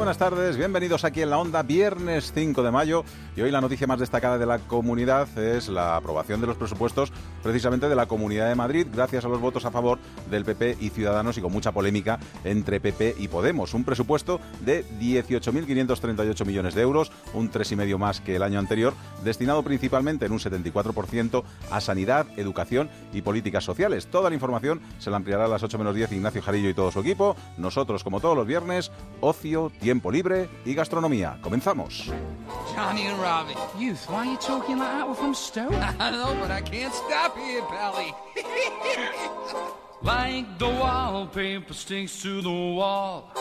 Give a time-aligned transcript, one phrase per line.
[0.00, 3.04] buenas tardes, bienvenidos aquí en la Onda, viernes 5 de mayo.
[3.36, 7.12] Y hoy la noticia más destacada de la comunidad es la aprobación de los presupuestos
[7.42, 9.98] precisamente de la Comunidad de Madrid, gracias a los votos a favor
[10.30, 13.74] del PP y Ciudadanos y con mucha polémica entre PP y Podemos.
[13.74, 19.62] Un presupuesto de 18.538 millones de euros, un 3,5 más que el año anterior, destinado
[19.62, 24.06] principalmente en un 74% a sanidad, educación y políticas sociales.
[24.06, 26.90] Toda la información se la ampliará a las 8 menos 10 Ignacio Jarillo y todo
[26.90, 27.36] su equipo.
[27.58, 31.38] Nosotros, como todos los viernes, ocio, tiempo libre y gastronomía.
[31.42, 32.10] Comenzamos.
[32.74, 33.54] Johnny and Robbie.
[33.78, 35.08] Youth, why are you talking like that?
[35.08, 35.72] We're from Stoke.
[35.98, 38.14] I know, but I can't stop here, Pally.
[40.02, 43.32] like the wallpaper sticks to the wall.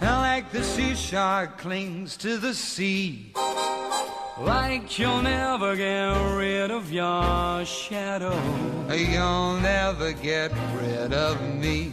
[0.00, 3.32] And like the sea shark clings to the sea.
[4.38, 8.36] Like you'll never get rid of your shadow.
[8.92, 11.92] You'll never get rid of me.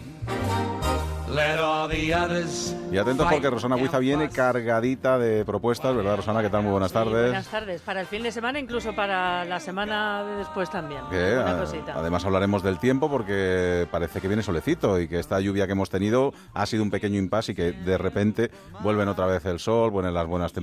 [2.91, 6.43] Y atentos porque Rosana Huiza viene cargadita de propuestas, ¿verdad Rosana?
[6.43, 6.61] ¿Qué tal?
[6.61, 7.23] Muy buenas tardes.
[7.23, 7.81] buenas tardes.
[7.81, 11.01] Para el fin de semana, incluso para la semana de después también.
[11.95, 15.89] Además hablaremos del tiempo porque parece que viene solecito y que esta lluvia que hemos
[15.89, 19.89] tenido ha sido un pequeño impasse y que de repente vuelven otra vez el sol,
[19.89, 20.53] vuelven las buenas,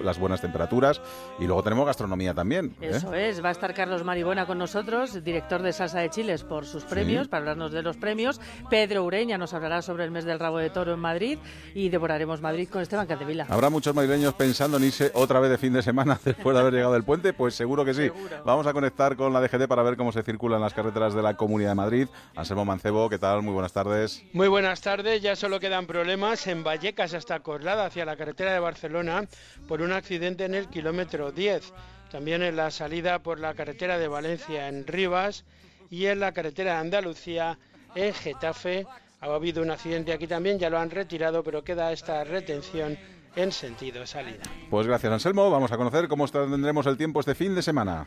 [0.00, 1.00] las buenas temperaturas
[1.38, 2.74] y luego tenemos gastronomía también.
[2.80, 2.90] ¿eh?
[2.94, 3.44] Eso es.
[3.44, 7.28] Va a estar Carlos Maribona con nosotros, director de Salsa de Chiles por sus premios,
[7.28, 8.40] para hablarnos de los premios.
[8.68, 11.38] Pedro Ureña nos hablará sobre el mes del rabo de toro en Madrid
[11.74, 13.46] y devoraremos Madrid con Esteban Catevila.
[13.50, 16.72] ¿Habrá muchos madrileños pensando en irse otra vez de fin de semana después de haber
[16.72, 17.34] llegado del puente?
[17.34, 18.10] Pues seguro que sí.
[18.46, 21.36] Vamos a conectar con la DGT para ver cómo se circulan las carreteras de la
[21.36, 22.08] Comunidad de Madrid.
[22.34, 23.42] Anselmo Mancebo, ¿qué tal?
[23.42, 24.24] Muy buenas tardes.
[24.32, 25.20] Muy buenas tardes.
[25.20, 29.28] Ya solo quedan problemas en Vallecas hasta Corlada hacia la carretera de Barcelona
[29.68, 31.74] por un accidente en el kilómetro 10.
[32.10, 35.44] También en la salida por la carretera de Valencia en Rivas
[35.90, 37.58] y en la carretera de Andalucía
[37.94, 38.86] en Getafe
[39.20, 42.98] ha habido un accidente aquí también, ya lo han retirado, pero queda esta retención
[43.34, 44.42] en sentido salida.
[44.70, 48.06] Pues gracias Anselmo, vamos a conocer cómo tendremos el tiempo este fin de semana.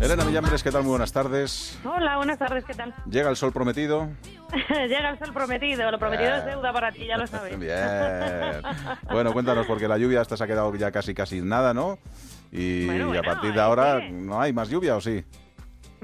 [0.00, 0.82] Elena Millambres, ¿qué tal?
[0.82, 1.78] Muy buenas tardes.
[1.84, 2.94] Hola, buenas tardes, ¿qué tal?
[3.10, 4.08] ¿Llega el sol prometido?
[4.68, 7.58] Llega el sol prometido, lo prometido es deuda para ti, ya lo sabes.
[7.58, 8.62] Bien.
[9.10, 11.98] Bueno, cuéntanos, porque la lluvia hasta se ha quedado ya casi casi nada, ¿no?
[12.52, 15.24] Y a partir de ahora, ¿no hay más lluvia o sí?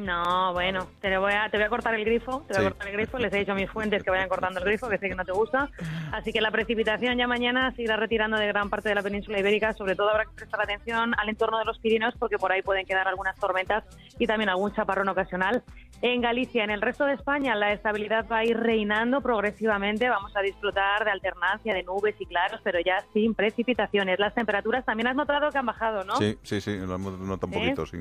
[0.01, 2.89] No, bueno, te voy a, te voy a cortar el grifo, te voy a cortar
[2.89, 5.09] el grifo, les he dicho a mis fuentes que vayan cortando el grifo, que sé
[5.09, 5.69] que no te gusta,
[6.13, 9.39] así que la precipitación ya mañana se irá retirando de gran parte de la península
[9.39, 12.63] ibérica, sobre todo habrá que prestar atención al entorno de los Pirineos porque por ahí
[12.63, 13.85] pueden quedar algunas tormentas
[14.19, 15.63] y también algún chaparrón ocasional.
[16.03, 20.35] En Galicia, en el resto de España, la estabilidad va a ir reinando progresivamente, vamos
[20.35, 24.19] a disfrutar de alternancia de nubes y claros, pero ya sin precipitaciones.
[24.19, 26.17] Las temperaturas también has notado que han bajado, ¿no?
[26.17, 28.01] Sí, sí, sí, lo hemos notado un poquito, sí.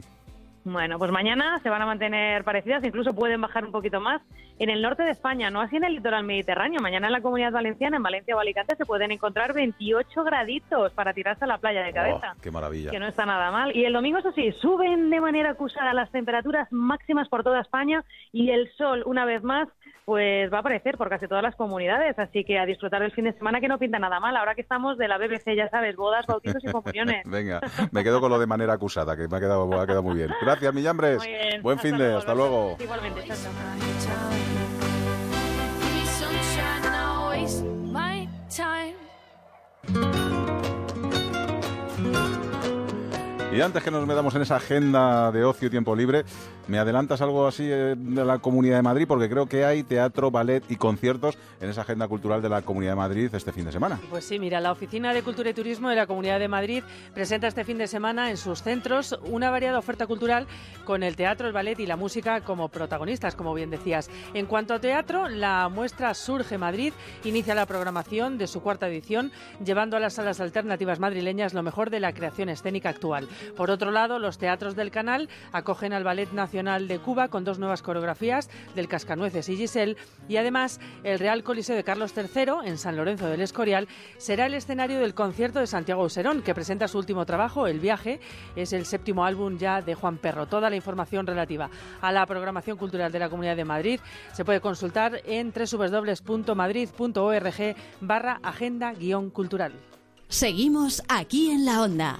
[0.64, 4.22] Bueno, pues mañana se van a mantener parecidas, incluso pueden bajar un poquito más
[4.60, 6.82] en el norte de España, no así en el litoral mediterráneo.
[6.82, 11.14] Mañana en la comunidad valenciana, en Valencia o Alicante, se pueden encontrar 28 graditos para
[11.14, 12.34] tirarse a la playa de cabeza.
[12.36, 12.92] Oh, ¡Qué maravilla!
[12.92, 13.76] Que no está nada mal.
[13.76, 18.04] Y el domingo, eso sí, suben de manera acusada las temperaturas máximas por toda España
[18.34, 19.70] y el sol, una vez más,
[20.10, 22.18] pues va a aparecer por casi todas las comunidades.
[22.18, 24.36] Así que a disfrutar del fin de semana que no pinta nada mal.
[24.36, 27.22] Ahora que estamos de la BBC, ya sabes, bodas, bautizos y comuniones.
[27.30, 27.62] Venga,
[27.92, 30.16] me quedo con lo de manera acusada, que me ha quedado, me ha quedado muy
[30.16, 30.32] bien.
[30.42, 31.22] Gracias, Millambres.
[31.62, 32.76] Buen fin de, hasta luego.
[32.80, 33.22] Igualmente,
[43.52, 46.24] Y antes que nos metamos en esa agenda de ocio y tiempo libre,
[46.70, 49.06] ¿Me adelantas algo así eh, de la Comunidad de Madrid?
[49.08, 52.92] Porque creo que hay teatro, ballet y conciertos en esa agenda cultural de la Comunidad
[52.92, 54.00] de Madrid este fin de semana.
[54.12, 56.84] Pues sí, mira, la Oficina de Cultura y Turismo de la Comunidad de Madrid
[57.16, 60.46] presenta este fin de semana en sus centros una variada oferta cultural
[60.86, 64.12] con el teatro, el ballet y la música como protagonistas, como bien decías.
[64.36, 66.94] En cuanto a teatro, la muestra Surge Madrid
[67.24, 69.32] inicia la programación de su cuarta edición,
[69.66, 73.28] llevando a las salas alternativas madrileñas lo mejor de la creación escénica actual.
[73.56, 77.60] Por otro lado, los teatros del canal acogen al Ballet Nacional de Cuba con dos
[77.60, 79.98] nuevas coreografías del Cascanueces y Giselle
[80.28, 82.30] y además el Real Coliseo de Carlos III
[82.66, 83.88] en San Lorenzo del Escorial
[84.18, 88.20] será el escenario del concierto de Santiago Userón que presenta su último trabajo, El viaje,
[88.56, 90.48] es el séptimo álbum ya de Juan Perro.
[90.48, 91.70] Toda la información relativa
[92.02, 94.00] a la programación cultural de la Comunidad de Madrid
[94.34, 96.96] se puede consultar en www.madrid.org
[98.02, 99.74] barra agenda-cultural.
[100.28, 102.20] Seguimos aquí en la onda.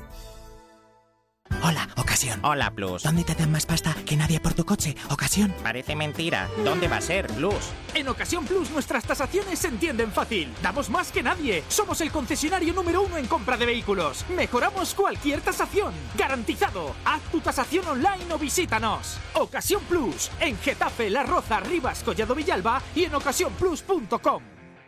[1.71, 2.37] Hola, ocasión.
[2.43, 3.03] Hola, Plus.
[3.03, 4.93] ¿Dónde te dan más pasta que nadie por tu coche?
[5.09, 5.55] Ocasión.
[5.63, 6.49] Parece mentira.
[6.65, 7.71] ¿Dónde va a ser, Plus?
[7.93, 10.53] En Ocasión Plus nuestras tasaciones se entienden fácil.
[10.61, 11.63] Damos más que nadie.
[11.69, 14.25] Somos el concesionario número uno en compra de vehículos.
[14.35, 15.93] Mejoramos cualquier tasación.
[16.17, 16.93] Garantizado.
[17.05, 19.17] Haz tu tasación online o visítanos.
[19.35, 20.29] Ocasión Plus.
[20.41, 24.60] En Getafe, La Roza, Rivas, Collado Villalba y en ocasiónplus.com.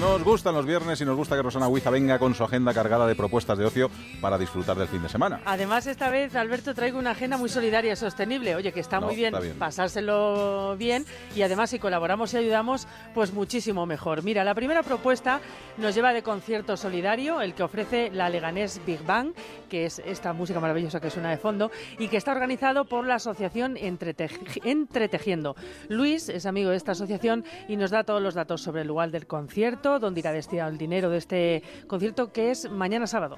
[0.00, 3.04] Nos gustan los viernes y nos gusta que Rosana Huiza venga con su agenda cargada
[3.06, 3.90] de propuestas de ocio
[4.20, 5.40] para disfrutar del fin de semana.
[5.44, 8.54] Además, esta vez, Alberto, traigo una agenda muy solidaria y sostenible.
[8.54, 9.58] Oye, que está No, muy bien, está bien.
[9.58, 11.04] pasárselo bien
[11.34, 14.22] y además si colaboramos y ayudamos, pues muchísimo mejor.
[14.22, 15.40] Mira, la primera propuesta
[15.78, 19.32] nos lleva de concierto solidario, el que ofrece la Leganés Big Bang,
[19.68, 23.16] que es esta música maravillosa que suena de fondo y que está organizado por la
[23.16, 25.56] asociación Entretej- Entretejiendo.
[25.88, 29.10] Luis es amigo de esta asociación y nos da todos los datos sobre el lugar
[29.10, 33.36] del concierto, dónde irá destinado el dinero de este concierto, que es mañana sábado.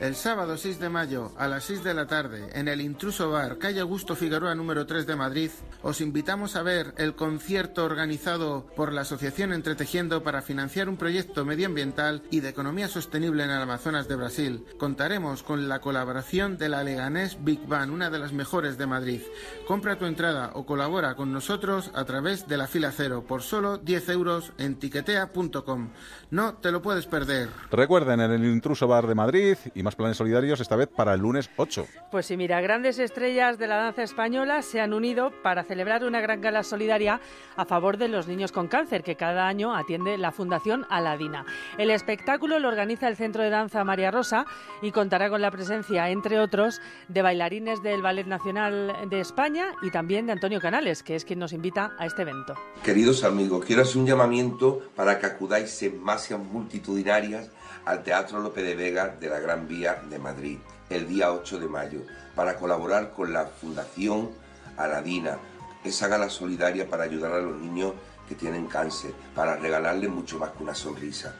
[0.00, 3.58] El sábado 6 de mayo a las 6 de la tarde en el Intruso Bar,
[3.58, 5.50] calle Augusto Figueroa número 3 de Madrid,
[5.82, 11.44] os invitamos a ver el concierto organizado por la Asociación Entretejiendo para financiar un proyecto
[11.44, 14.64] medioambiental y de economía sostenible en el Amazonas de Brasil.
[14.78, 19.20] Contaremos con la colaboración de la Leganés Big Band, una de las mejores de Madrid.
[19.68, 23.76] Compra tu entrada o colabora con nosotros a través de la fila cero por solo
[23.76, 25.90] 10 euros en tiquetea.com.
[26.30, 27.50] No te lo puedes perder.
[27.70, 31.20] Recuerden, en el Intruso Bar de Madrid y más planes solidarios, esta vez para el
[31.20, 31.86] lunes 8.
[32.10, 36.20] Pues sí, mira, grandes estrellas de la danza española se han unido para celebrar una
[36.20, 37.20] gran gala solidaria
[37.56, 41.44] a favor de los niños con cáncer que cada año atiende la Fundación Aladina.
[41.78, 44.46] El espectáculo lo organiza el Centro de Danza María Rosa
[44.82, 49.90] y contará con la presencia, entre otros, de bailarines del Ballet Nacional de España y
[49.90, 52.54] también de Antonio Canales, que es quien nos invita a este evento.
[52.82, 57.50] Queridos amigos, quiero hacer un llamamiento para que acudáis en masas multitudinarias
[57.84, 60.58] al Teatro Lope de Vega de la Gran Vía de Madrid
[60.90, 62.00] el día 8 de mayo
[62.34, 64.30] para colaborar con la Fundación
[64.76, 65.38] Aladina,
[65.84, 67.94] esa gala solidaria para ayudar a los niños
[68.28, 71.34] que tienen cáncer, para regalarles mucho más que una sonrisa.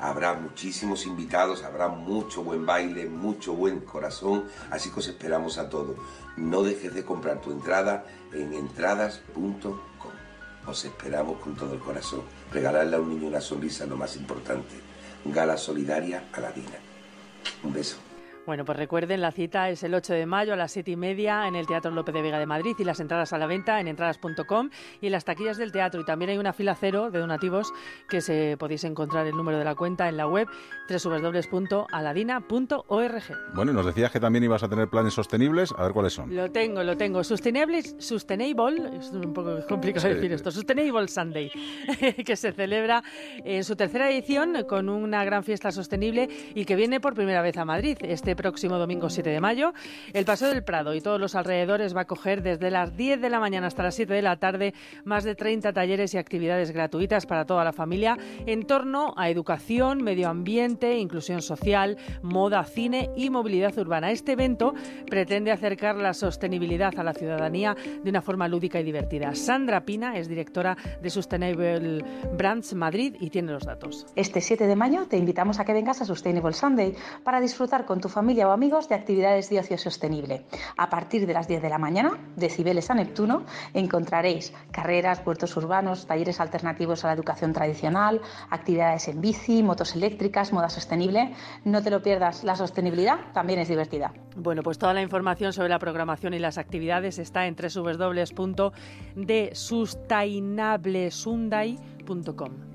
[0.00, 5.68] Habrá muchísimos invitados, habrá mucho buen baile, mucho buen corazón, así que os esperamos a
[5.68, 5.96] todos.
[6.36, 9.78] No dejes de comprar tu entrada en entradas.com.
[10.66, 12.22] Os esperamos con todo el corazón.
[12.52, 14.93] Regalarle a un niño una sonrisa lo más importante.
[15.24, 16.78] Gala solidaria Aladina.
[17.62, 18.13] Un beso.
[18.46, 21.48] Bueno, pues recuerden, la cita es el 8 de mayo a las 7 y media
[21.48, 23.88] en el Teatro Lope de Vega de Madrid y las entradas a la venta en
[23.88, 24.68] entradas.com
[25.00, 26.02] y en las taquillas del teatro.
[26.02, 27.72] Y también hay una fila cero de donativos
[28.06, 30.46] que se podéis encontrar el número de la cuenta en la web
[30.90, 33.22] www.aladina.org.
[33.54, 35.72] Bueno, nos decías que también ibas a tener planes sostenibles.
[35.78, 36.36] A ver cuáles son.
[36.36, 37.24] Lo tengo, lo tengo.
[37.24, 40.14] Sustainable, Sustainable, es un poco complicado Sí.
[40.14, 41.50] decir esto, Sustainable Sunday,
[42.26, 43.02] que se celebra
[43.44, 47.56] en su tercera edición con una gran fiesta sostenible y que viene por primera vez
[47.56, 49.72] a Madrid este próximo domingo 7 de mayo.
[50.12, 53.30] El Paseo del Prado y todos los alrededores va a coger desde las 10 de
[53.30, 54.74] la mañana hasta las 7 de la tarde
[55.04, 60.02] más de 30 talleres y actividades gratuitas para toda la familia en torno a educación,
[60.02, 64.10] medio ambiente, inclusión social, moda, cine y movilidad urbana.
[64.10, 64.74] Este evento
[65.08, 69.34] pretende acercar la sostenibilidad a la ciudadanía de una forma lúdica y divertida.
[69.34, 72.04] Sandra Pina es directora de Sustainable
[72.36, 74.06] Brands Madrid y tiene los datos.
[74.16, 78.00] Este 7 de mayo te invitamos a que vengas a Sustainable Sunday para disfrutar con
[78.00, 80.46] tu familia o amigos de actividades de ocio sostenible.
[80.78, 85.54] A partir de las 10 de la mañana, de Cibeles a Neptuno, encontraréis carreras, huertos
[85.56, 91.34] urbanos, talleres alternativos a la educación tradicional, actividades en bici, motos eléctricas, moda sostenible.
[91.64, 94.12] No te lo pierdas, la sostenibilidad también es divertida.
[94.36, 97.54] Bueno, pues toda la información sobre la programación y las actividades está en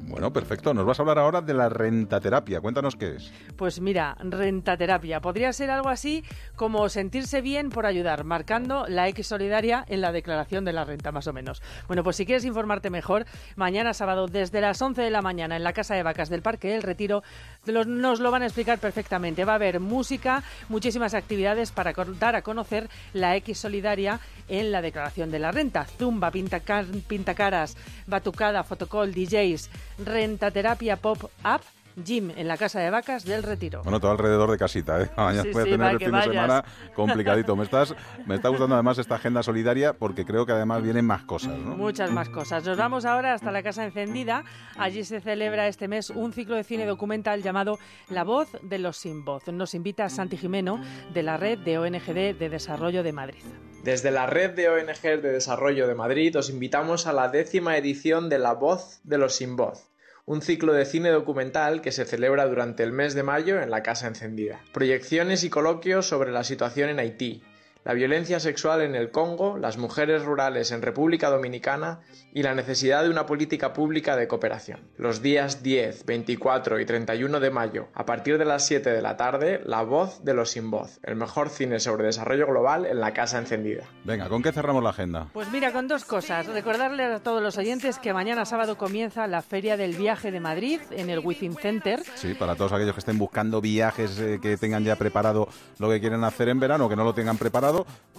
[0.07, 0.73] Bueno, perfecto.
[0.73, 2.61] Nos vas a hablar ahora de la rentaterapia.
[2.61, 3.31] Cuéntanos qué es.
[3.55, 5.21] Pues mira, rentaterapia.
[5.21, 6.23] Podría ser algo así
[6.55, 11.11] como sentirse bien por ayudar, marcando la X solidaria en la declaración de la renta,
[11.11, 11.61] más o menos.
[11.87, 15.63] Bueno, pues si quieres informarte mejor, mañana sábado desde las 11 de la mañana en
[15.63, 17.23] la Casa de Vacas del Parque El Retiro
[17.65, 19.45] nos lo van a explicar perfectamente.
[19.45, 24.81] Va a haber música, muchísimas actividades para dar a conocer la X solidaria en la
[24.81, 25.85] declaración de la renta.
[25.85, 29.67] Zumba, pintacaras, batucada, fotocall, DJs
[30.07, 31.67] Rentateràpia Pop Up
[32.05, 33.81] Jim en la Casa de Vacas del Retiro.
[33.83, 35.09] Bueno, todo alrededor de casita, ¿eh?
[35.17, 36.63] Mañana sí, tener el fin de semana
[36.95, 37.55] complicadito.
[37.55, 37.93] Me, estás,
[38.25, 41.75] me está gustando además esta agenda solidaria porque creo que además vienen más cosas, ¿no?
[41.75, 42.65] Muchas más cosas.
[42.65, 44.43] Nos vamos ahora hasta la Casa Encendida.
[44.77, 47.79] Allí se celebra este mes un ciclo de cine documental llamado
[48.09, 49.47] La voz de los sin voz.
[49.47, 50.81] Nos invita Santi Jimeno
[51.13, 53.43] de la Red de ONGD de Desarrollo de Madrid.
[53.83, 58.29] Desde la Red de ONG de Desarrollo de Madrid os invitamos a la décima edición
[58.29, 59.89] de La voz de los sin voz
[60.29, 63.81] un ciclo de cine documental que se celebra durante el mes de mayo en la
[63.81, 64.61] Casa Encendida.
[64.71, 67.41] Proyecciones y coloquios sobre la situación en Haití,
[67.85, 72.01] la violencia sexual en el Congo, las mujeres rurales en República Dominicana
[72.33, 74.81] y la necesidad de una política pública de cooperación.
[74.97, 79.17] Los días 10, 24 y 31 de mayo, a partir de las 7 de la
[79.17, 83.13] tarde, La voz de los sin voz, el mejor cine sobre desarrollo global en la
[83.13, 83.85] Casa Encendida.
[84.03, 85.27] Venga, ¿con qué cerramos la agenda?
[85.33, 86.47] Pues mira, con dos cosas.
[86.47, 90.81] Recordarle a todos los oyentes que mañana sábado comienza la Feria del Viaje de Madrid
[90.91, 92.01] en el Within Center.
[92.15, 95.99] Sí, para todos aquellos que estén buscando viajes, eh, que tengan ya preparado lo que
[95.99, 97.68] quieren hacer en verano, que no lo tengan preparado,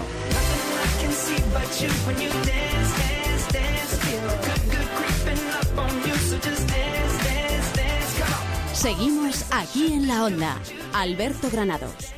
[8.73, 10.57] Seguimos aquí en la onda.
[10.93, 12.13] Alberto Granados.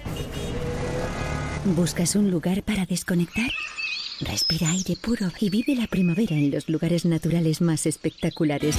[1.65, 3.49] ¿Buscas un lugar para desconectar?
[4.27, 8.75] Respira aire puro y vive la primavera en los lugares naturales más espectaculares.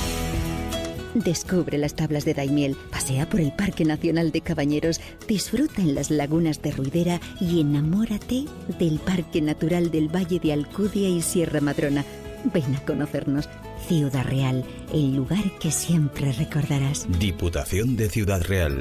[1.15, 6.11] Descubre las tablas de Daimiel, pasea por el Parque Nacional de Cabañeros, disfruta en las
[6.11, 8.45] lagunas de Ruidera y enamórate
[8.79, 12.05] del Parque Natural del Valle de Alcudia y Sierra Madrona.
[12.53, 13.49] Ven a conocernos.
[13.88, 17.07] Ciudad Real, el lugar que siempre recordarás.
[17.19, 18.81] Diputación de Ciudad Real.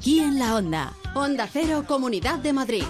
[0.00, 0.94] Aquí en la Onda.
[1.14, 2.84] Onda Cero, Comunidad de Madrid.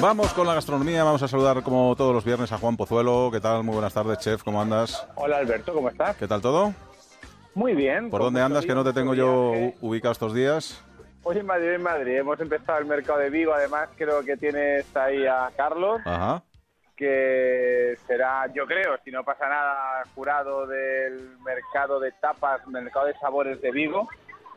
[0.00, 3.28] Vamos con la gastronomía, vamos a saludar como todos los viernes a Juan Pozuelo.
[3.30, 3.62] ¿Qué tal?
[3.62, 5.06] Muy buenas tardes, chef, ¿cómo andas?
[5.14, 6.16] Hola Alberto, ¿cómo estás?
[6.16, 6.72] ¿Qué tal todo?
[7.54, 8.08] Muy bien.
[8.08, 9.52] ¿Por dónde andas que no te tengo yo
[9.82, 10.82] ubicado estos días?
[11.22, 12.16] Hoy en Madrid, en Madrid.
[12.16, 16.00] Hemos empezado el mercado de Vigo, además creo que tienes ahí a Carlos.
[16.06, 16.42] Ajá.
[16.96, 23.18] que será, yo creo, si no pasa nada, jurado del mercado de tapas, mercado de
[23.18, 24.08] sabores de Vigo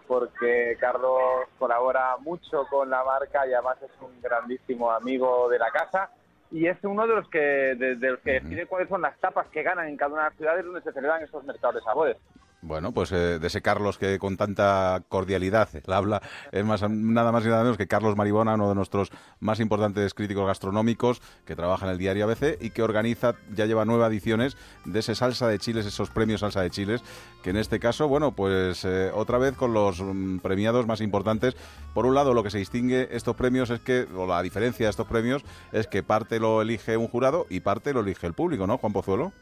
[0.07, 5.71] porque Carlos colabora mucho con la marca y además es un grandísimo amigo de la
[5.71, 6.09] casa
[6.51, 9.63] y es uno de los que, de, los que decide cuáles son las tapas que
[9.63, 12.17] ganan en cada una de las ciudades donde se celebran esos mercados de sabores.
[12.65, 16.21] Bueno, pues eh, de ese Carlos que con tanta cordialidad habla,
[16.53, 20.13] es más, nada más y nada menos que Carlos Maribona, uno de nuestros más importantes
[20.13, 24.55] críticos gastronómicos, que trabaja en el diario ABC y que organiza, ya lleva nueve ediciones
[24.85, 27.03] de ese salsa de chiles, esos premios salsa de chiles,
[27.43, 31.57] que en este caso, bueno, pues eh, otra vez con los mm, premiados más importantes.
[31.93, 34.89] Por un lado, lo que se distingue estos premios es que, o la diferencia de
[34.89, 35.43] estos premios,
[35.73, 38.93] es que parte lo elige un jurado y parte lo elige el público, ¿no, Juan
[38.93, 39.33] Pozuelo?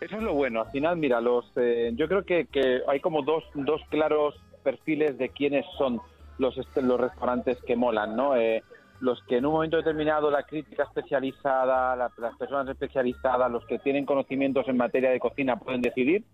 [0.00, 0.62] Eso es lo bueno.
[0.62, 5.18] Al final, mira, los, eh, yo creo que, que hay como dos, dos claros perfiles
[5.18, 6.00] de quiénes son
[6.38, 8.36] los, los restaurantes que molan, ¿no?
[8.36, 8.62] Eh,
[9.00, 13.78] los que en un momento determinado la crítica especializada, la- las personas especializadas, los que
[13.78, 16.24] tienen conocimientos en materia de cocina pueden decidir.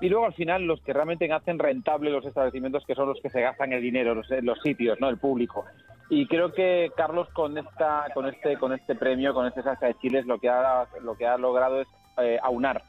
[0.00, 3.30] Y luego al final los que realmente hacen rentable los establecimientos, que son los que
[3.30, 5.08] se gastan el dinero, los, los sitios, ¿no?
[5.08, 5.64] El público.
[6.10, 9.94] Y creo que Carlos con esta, con este, con este premio, con este salsa de
[9.94, 12.82] chiles, lo que ha, lo que ha logrado es eh, aunar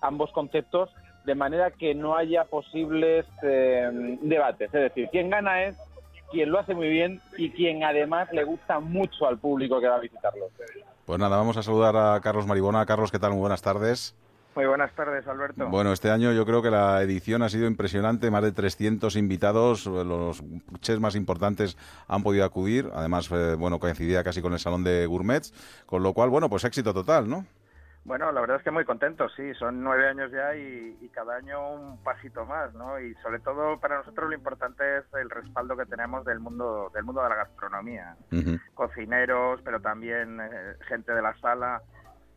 [0.00, 0.90] ambos conceptos
[1.24, 4.72] de manera que no haya posibles eh, debates.
[4.72, 5.76] Es decir, quien gana es
[6.30, 9.96] quien lo hace muy bien y quien además le gusta mucho al público que va
[9.96, 10.46] a visitarlo.
[11.04, 12.84] Pues nada, vamos a saludar a Carlos Maribona.
[12.86, 13.32] Carlos, ¿qué tal?
[13.32, 14.14] Muy buenas tardes.
[14.54, 15.68] Muy buenas tardes, Alberto.
[15.68, 19.86] Bueno, este año yo creo que la edición ha sido impresionante, más de 300 invitados,
[19.86, 20.42] los
[20.80, 21.76] chefs más importantes
[22.08, 25.54] han podido acudir, además, eh, bueno, coincidía casi con el Salón de Gourmets,
[25.86, 27.46] con lo cual, bueno, pues éxito total, ¿no?
[28.04, 31.36] Bueno, la verdad es que muy contentos, sí, son nueve años ya y, y cada
[31.36, 32.98] año un pasito más, ¿no?
[32.98, 37.04] Y sobre todo para nosotros lo importante es el respaldo que tenemos del mundo del
[37.04, 38.16] mundo de la gastronomía,
[38.74, 41.82] cocineros, pero también eh, gente de la sala,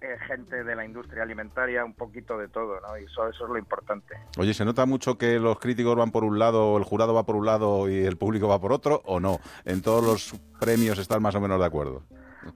[0.01, 2.97] eh, gente de la industria alimentaria, un poquito de todo, ¿no?
[2.97, 4.15] Y eso, eso es lo importante.
[4.39, 7.35] Oye, ¿se nota mucho que los críticos van por un lado, el jurado va por
[7.35, 9.39] un lado y el público va por otro, o no?
[9.63, 12.03] ¿En todos los premios están más o menos de acuerdo?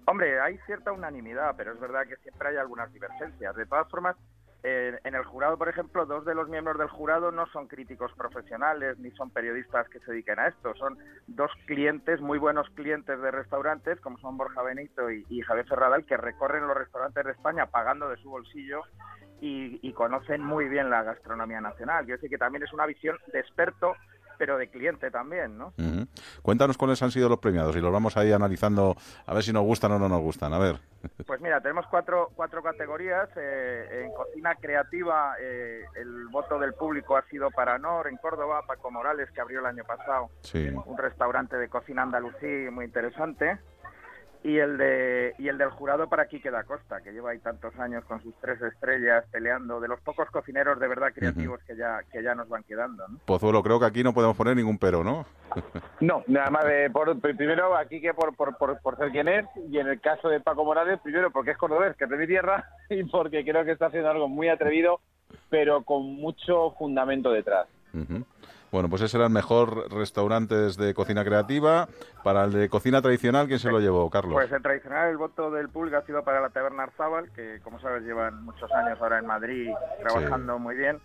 [0.06, 3.56] Hombre, hay cierta unanimidad, pero es verdad que siempre hay algunas divergencias.
[3.56, 4.16] De todas formas,
[4.64, 8.12] eh, en el jurado, por ejemplo, dos de los miembros del jurado no son críticos
[8.14, 10.74] profesionales ni son periodistas que se dediquen a esto.
[10.76, 15.68] Son dos clientes, muy buenos clientes de restaurantes, como son Borja Benito y, y Javier
[15.68, 18.82] Ferradal, que recorren los restaurantes de España pagando de su bolsillo
[19.40, 22.06] y, y conocen muy bien la gastronomía nacional.
[22.06, 23.96] Quiero decir que también es una visión de experto,
[24.38, 25.74] pero de cliente también, ¿no?
[25.78, 26.08] Ujú.
[26.42, 29.64] Cuéntanos cuáles han sido los premiados y los vamos ahí analizando a ver si nos
[29.64, 30.54] gustan o no nos gustan.
[30.54, 30.80] A ver.
[31.28, 33.30] Pues mira, tenemos cuatro, cuatro categorías.
[33.36, 38.64] Eh, en cocina creativa, eh, el voto del público ha sido para Nor, en Córdoba,
[38.68, 40.68] Paco Morales, que abrió el año pasado Sí.
[40.86, 43.60] un restaurante de cocina andalusí muy interesante.
[44.46, 47.76] Y el, de, y el del jurado para Quique da Costa, que lleva ahí tantos
[47.80, 52.02] años con sus tres estrellas peleando, de los pocos cocineros de verdad creativos que, ya,
[52.12, 53.08] que ya nos van quedando.
[53.08, 53.18] ¿no?
[53.26, 55.26] Pozuelo, creo que aquí no podemos poner ningún pero, ¿no?
[56.00, 59.48] No, nada más de, por, primero aquí que por, por, por, por ser quien es
[59.72, 62.28] y en el caso de Paco Morales, primero porque es cordobés, que es de mi
[62.28, 65.00] tierra y porque creo que está haciendo algo muy atrevido,
[65.50, 67.68] pero con mucho fundamento detrás.
[67.96, 68.24] Ujú.
[68.76, 71.88] Bueno, pues ese era el mejor restaurantes de cocina creativa.
[72.26, 74.34] Para el de cocina tradicional, ¿quién se lo llevó, Carlos?
[74.34, 77.80] Pues el tradicional, el voto del público ha sido para la Taberna Arzábal, que como
[77.80, 79.70] sabes llevan muchos años ahora en Madrid
[80.02, 81.00] trabajando muy bien.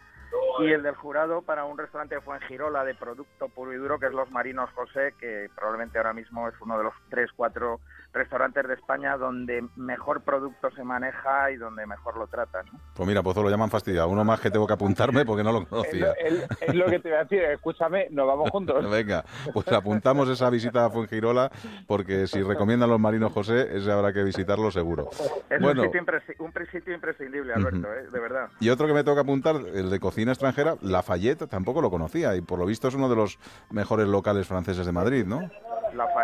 [0.58, 4.06] Y el del jurado para un restaurante de Fuengirola de producto puro y duro, que
[4.06, 7.78] es Los Marinos José, que probablemente ahora mismo es uno de los tres, cuatro
[8.12, 12.66] restaurantes de España donde mejor producto se maneja y donde mejor lo tratan.
[12.72, 12.78] ¿no?
[12.94, 14.08] Pues mira, Pozuelo, ya me han fastidiado.
[14.08, 16.06] Uno más que tengo que apuntarme porque no lo conocía.
[16.06, 16.12] lo,
[16.60, 18.84] es- lo que te voy a decir, escúchame, nos vamos juntos.
[18.90, 21.50] Venga, pues apuntamos esa visita a Fuengirola
[21.86, 25.08] porque si recomiendan los marinos José, ese habrá que visitarlo seguro.
[25.48, 26.04] Es Bueno, un, sitio
[26.40, 28.06] un sitio imprescindible, Alberto, ¿eh?
[28.10, 28.48] de verdad.
[28.60, 32.40] y otro que me toca apuntar, el de cocina extranjera, Lafayette, tampoco lo conocía y
[32.40, 33.38] por lo visto es uno de los
[33.70, 35.48] mejores locales franceses de Madrid, ¿no?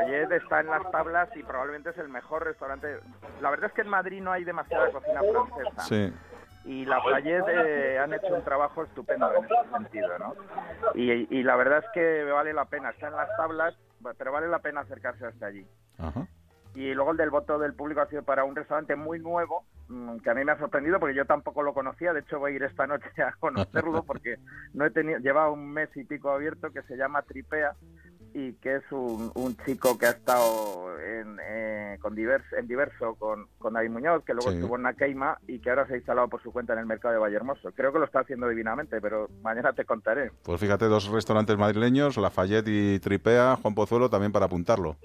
[0.06, 3.00] Lafayette está en las tablas y probablemente es el mejor restaurante.
[3.40, 5.82] La verdad es que en Madrid no hay demasiada cocina francesa.
[5.82, 6.12] Sí.
[6.64, 10.34] Y Lafayette eh, han hecho un trabajo estupendo en ese sentido, ¿no?
[10.94, 12.90] Y, y la verdad es que vale la pena.
[12.90, 13.74] Está en las tablas,
[14.18, 15.66] pero vale la pena acercarse hasta allí.
[15.98, 16.26] Ajá.
[16.76, 20.18] Y luego el del voto del público ha sido para un restaurante muy nuevo, mm,
[20.18, 22.12] que a mí me ha sorprendido porque yo tampoco lo conocía.
[22.12, 24.36] De hecho, voy a ir esta noche a conocerlo porque
[24.74, 27.74] no he tenido, lleva un mes y pico abierto que se llama Tripea
[28.38, 33.14] y que es un, un chico que ha estado en, eh, con divers, en diverso
[33.14, 34.56] con, con David Muñoz, que luego Sí.
[34.58, 37.14] estuvo en Nakeima y que ahora se ha instalado por su cuenta en el mercado
[37.14, 37.72] de Vallehermoso.
[37.72, 40.32] Creo que lo está haciendo divinamente, pero mañana te contaré.
[40.42, 44.96] Pues fíjate, dos restaurantes madrileños, Lafayette y Tripea, Juan Pozuelo, también para apuntarlo.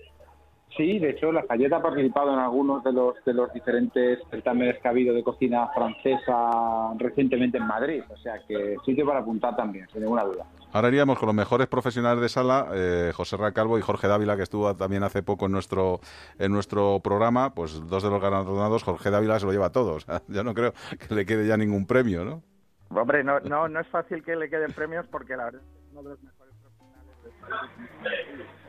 [0.77, 4.88] Sí, de hecho, Lafayette ha participado en algunos de los de los diferentes certámenes que
[4.88, 8.01] ha habido de cocina francesa recientemente en Madrid.
[8.10, 10.45] O sea que sitio para apuntar también, sin ninguna duda.
[10.71, 14.43] Ahora iríamos con los mejores profesionales de sala, eh, José Racalvo y Jorge Dávila, que
[14.43, 15.99] estuvo también hace poco en nuestro
[16.39, 17.53] en nuestro programa.
[17.53, 20.05] Pues dos de los galardonados, Jorge Dávila se lo lleva a todos.
[20.29, 22.41] Yo no creo que le quede ya ningún premio, ¿no?
[22.97, 26.03] Hombre, no, no, no es fácil que le queden premios porque la verdad es uno
[26.03, 28.61] de los mejores profesionales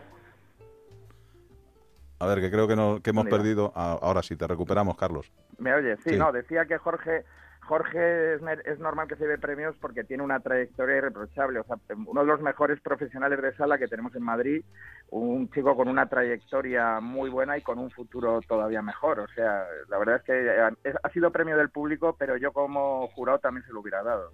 [2.22, 3.72] A ver, que creo que, no, que hemos perdido.
[3.74, 5.32] Ah, ahora sí, te recuperamos, Carlos.
[5.58, 5.98] ¿Me oyes?
[6.04, 7.24] Sí, no, decía que Jorge
[7.64, 11.60] Jorge es, normal que se dé premios porque tiene una trayectoria irreprochable.
[11.60, 14.64] O sea, uno de los mejores profesionales de sala que tenemos en Madrid,
[15.10, 19.20] un chico con una trayectoria muy buena y con un futuro todavía mejor.
[19.20, 23.06] O sea, la verdad es que eh, ha sido premio del público, pero yo como
[23.14, 24.32] jurado también se lo hubiera dado.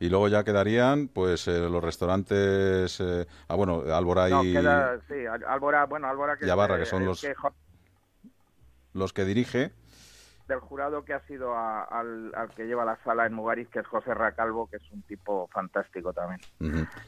[0.00, 2.98] Y luego ya quedarían, pues, eh, los restaurantes.
[3.00, 4.32] Eh, ah, bueno, Álvora y.
[4.32, 5.14] No, queda, sí,
[5.46, 6.46] Álvora, bueno, Álvora que.
[6.46, 7.24] Y que son los.
[8.94, 9.72] los que dirige
[10.48, 14.14] del jurado que ha sido al, que lleva la sala en Mugaris, que es José
[14.14, 16.40] Racalvo, que es un tipo fantástico también.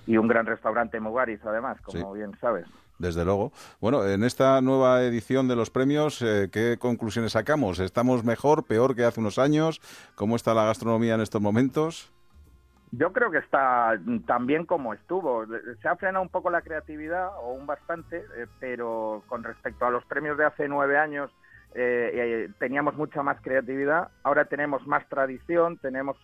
[0.07, 2.67] Y un gran restaurante en Mugaris, además, como bien sabes.
[2.99, 3.53] Desde luego.
[3.81, 7.81] Bueno, en esta nueva edición de los premios, eh, ¿qué conclusiones sacamos?
[7.81, 9.81] ¿Estamos mejor, peor que hace unos años?
[10.15, 12.13] ¿Cómo está la gastronomía en estos momentos?
[12.93, 15.45] Yo creo que está tan bien como estuvo.
[15.83, 19.91] Se ha frenado un poco la creatividad, o un bastante, eh, pero con respecto a
[19.91, 21.33] los premios de hace nueve años,
[21.75, 26.17] eh, teníamos mucha más creatividad, ahora tenemos más tradición, tenemos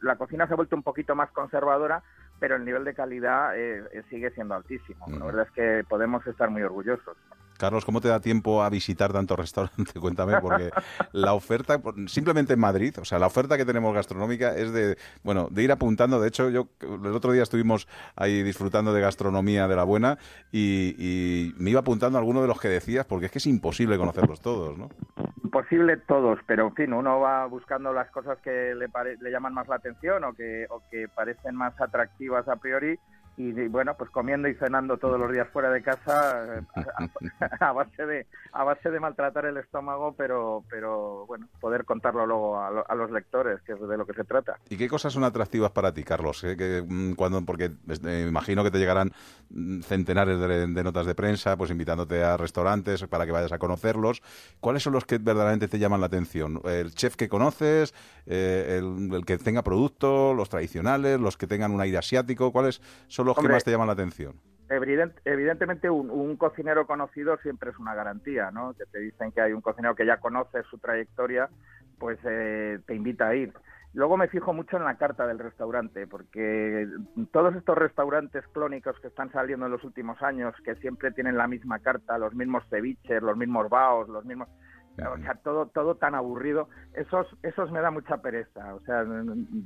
[0.00, 2.02] la cocina se ha vuelto un poquito más conservadora,
[2.38, 5.06] pero el nivel de calidad eh, sigue siendo altísimo.
[5.08, 7.16] La verdad es que podemos estar muy orgullosos.
[7.62, 9.94] Carlos, ¿cómo te da tiempo a visitar tantos restaurantes?
[10.00, 10.70] Cuéntame, porque
[11.12, 15.46] la oferta, simplemente en Madrid, o sea, la oferta que tenemos gastronómica es de, bueno,
[15.48, 16.20] de ir apuntando.
[16.20, 20.18] De hecho, yo el otro día estuvimos ahí disfrutando de gastronomía de la buena
[20.50, 23.96] y, me iba apuntando a alguno de los que decías, porque es que es imposible
[23.96, 24.88] conocerlos todos, ¿no?
[25.44, 29.76] Imposible todos, pero en fin, uno va buscando las cosas que le, llaman más la
[29.76, 30.66] atención o que
[31.14, 32.98] parecen más atractivas a priori
[33.36, 36.62] y bueno pues comiendo y cenando todos los días fuera de casa eh,
[37.60, 42.60] a, base de a base de maltratar el estómago pero pero bueno poder contarlo luego
[42.60, 44.58] a, los lectores que es de lo que se trata.
[44.68, 46.56] Y qué cosas son atractivas para ti Carlos ¿Eh?
[46.56, 47.70] que, mm, cuando porque
[48.02, 49.12] me imagino que te llegarán
[49.50, 54.22] mm, centenares de, notas de prensa pues invitándote a restaurantes para que vayas a conocerlos.
[54.60, 57.94] Cuáles son los que verdaderamente te llaman la atención el chef que conoces
[58.26, 62.52] eh, el, el que tenga producto los tradicionales los que tengan un aire asiático.
[62.52, 64.34] Cuáles son los que más te llaman la atención?
[65.24, 68.74] evidentemente un, cocinero conocido siempre es una garantía, ¿no?
[68.74, 71.50] Que te dicen que hay un cocinero que ya conoce su trayectoria,
[71.98, 73.52] pues eh, te invita a ir.
[73.94, 76.88] Luego me fijo mucho en la carta del restaurante, porque
[77.30, 81.46] todos estos restaurantes clónicos que están saliendo en los últimos años, que siempre tienen la
[81.46, 84.48] misma carta, los mismos ceviches, los mismos baos, los mismos
[84.98, 88.74] o sea, todo, todo tan aburrido, esos, esos me da mucha pereza.
[88.74, 89.04] O sea,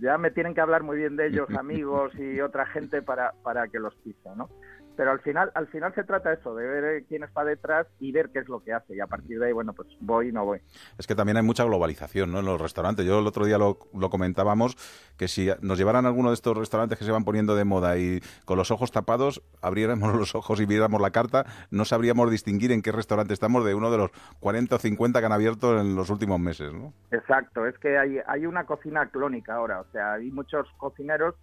[0.00, 3.68] ya me tienen que hablar muy bien de ellos amigos y otra gente para, para
[3.68, 4.48] que los pise, ¿no?
[4.96, 8.12] Pero al final al final se trata eso de ver eh, quién está detrás y
[8.12, 10.32] ver qué es lo que hace y a partir de ahí bueno pues voy y
[10.32, 10.60] no voy
[10.98, 12.40] es que también hay mucha globalización ¿no?
[12.40, 14.76] en los restaurantes yo el otro día lo, lo comentábamos
[15.16, 18.20] que si nos llevaran alguno de estos restaurantes que se van poniendo de moda y
[18.44, 22.82] con los ojos tapados abriéramos los ojos y viéramos la carta no sabríamos distinguir en
[22.82, 26.10] qué restaurante estamos de uno de los 40 o 50 que han abierto en los
[26.10, 26.92] últimos meses ¿no?
[27.10, 31.34] exacto es que hay hay una cocina clónica ahora o sea hay muchos cocineros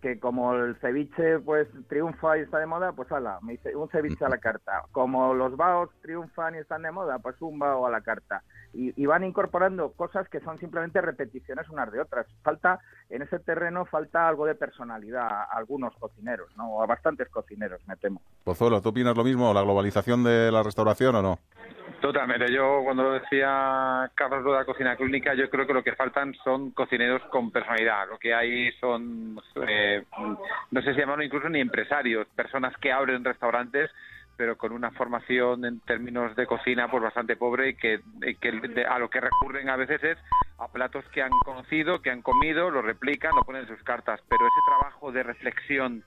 [0.00, 3.88] que como el ceviche pues triunfa y está de moda, pues ala, me dice un
[3.88, 4.84] ceviche a la carta.
[4.92, 8.42] Como los baos triunfan y están de moda, pues un bao a la carta.
[8.72, 12.26] Y, van incorporando cosas que son simplemente repeticiones unas de otras.
[12.44, 16.74] Falta, en ese terreno falta algo de personalidad a algunos cocineros, ¿no?
[16.74, 18.22] O a bastantes cocineros, me temo.
[18.44, 19.52] Pozuelo, ¿tú opinas lo mismo?
[19.52, 21.38] ¿La globalización de la restauración o no?
[22.00, 22.50] Totalmente.
[22.52, 26.34] Yo, cuando lo decía Carlos de la cocina clínica, yo creo que lo que faltan
[26.42, 28.08] son cocineros con personalidad.
[28.08, 30.02] Lo que hay son, eh,
[30.70, 33.90] no sé si llamarlo incluso ni empresarios, personas que abren restaurantes
[34.40, 38.00] pero con una formación en términos de cocina pues bastante pobre y que,
[38.88, 40.18] a lo que recurren a veces es
[40.56, 44.18] a platos que han conocido, que han comido, lo replican, lo ponen en sus cartas,
[44.30, 46.04] pero ese trabajo de reflexión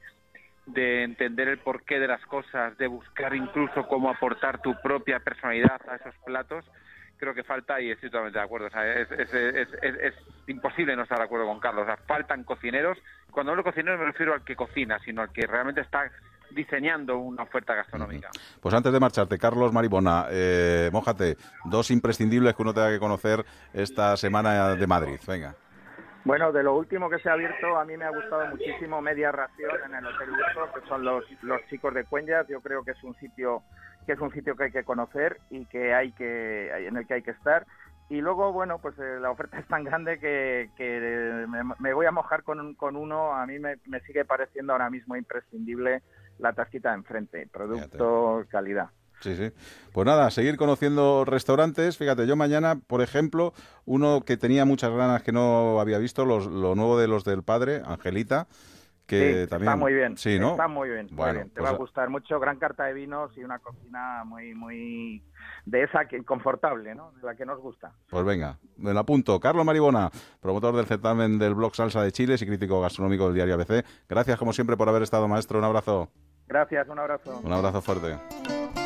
[0.65, 5.81] de entender el porqué de las cosas, de buscar incluso cómo aportar tu propia personalidad
[5.89, 6.65] a esos platos,
[7.17, 8.67] creo que falta y estoy totalmente de acuerdo.
[8.67, 10.13] es,
[10.47, 11.87] imposible no estar de acuerdo con Carlos.
[12.05, 12.97] faltan cocineros.
[13.31, 16.11] Cuando hablo de cocineros me refiero al que cocina, sino al que realmente está
[16.51, 18.29] diseñando una oferta gastronómica.
[18.61, 23.43] Pues antes de marcharte, Carlos Maribona, eh, mójate, dos imprescindibles que uno tenga que conocer
[23.73, 25.19] esta semana de Madrid.
[25.27, 25.55] Venga.
[26.25, 29.31] Bueno, de lo último que se ha abierto, a mí me ha gustado muchísimo Media
[29.31, 32.47] Ración en el Hotel Luso, que son los, los chicos de Cuenjas.
[32.47, 33.61] Yo creo que es un sitio
[34.05, 37.15] que es un sitio que hay que conocer y que hay que en el que
[37.15, 37.65] hay que estar.
[38.09, 41.45] Y luego, bueno, pues eh, la oferta es tan grande que, que
[41.79, 43.33] me, voy a mojar con, con uno.
[43.33, 46.03] A mí me, me, sigue pareciendo ahora mismo imprescindible
[46.39, 48.89] la tasquita de enfrente, producto, calidad.
[49.23, 49.51] Sí, sí.
[49.93, 51.97] Pues nada, seguir conociendo restaurantes.
[51.97, 53.53] Fíjate, yo mañana, por ejemplo,
[53.85, 57.41] uno que tenía muchas ganas que no había visto, los, lo nuevo de los del
[57.41, 58.47] padre, Angelita,
[59.07, 59.69] que Sí, también...
[59.71, 60.17] Está muy bien.
[60.17, 60.51] Sí, ¿no?
[60.51, 61.05] Está muy bien.
[61.07, 61.49] muy Bueno, bien.
[61.51, 62.37] Te pues va a gustar mucho.
[62.37, 65.23] Gran carta de vinos y una cocina muy, muy
[65.65, 67.13] de esa que confortable, ¿no?
[67.13, 67.93] De la que nos gusta.
[68.09, 69.39] Pues venga, me lo apunto.
[69.39, 70.09] Carlos Maribona,
[70.41, 73.85] promotor del certamen del blog Salsa de Chiles y crítico gastronómico del diario ABC.
[74.09, 75.59] Gracias, como siempre, por haber estado, maestro.
[75.59, 76.09] Un abrazo.
[76.47, 77.39] Gracias, un abrazo.
[77.41, 78.82] Un abrazo fuerte.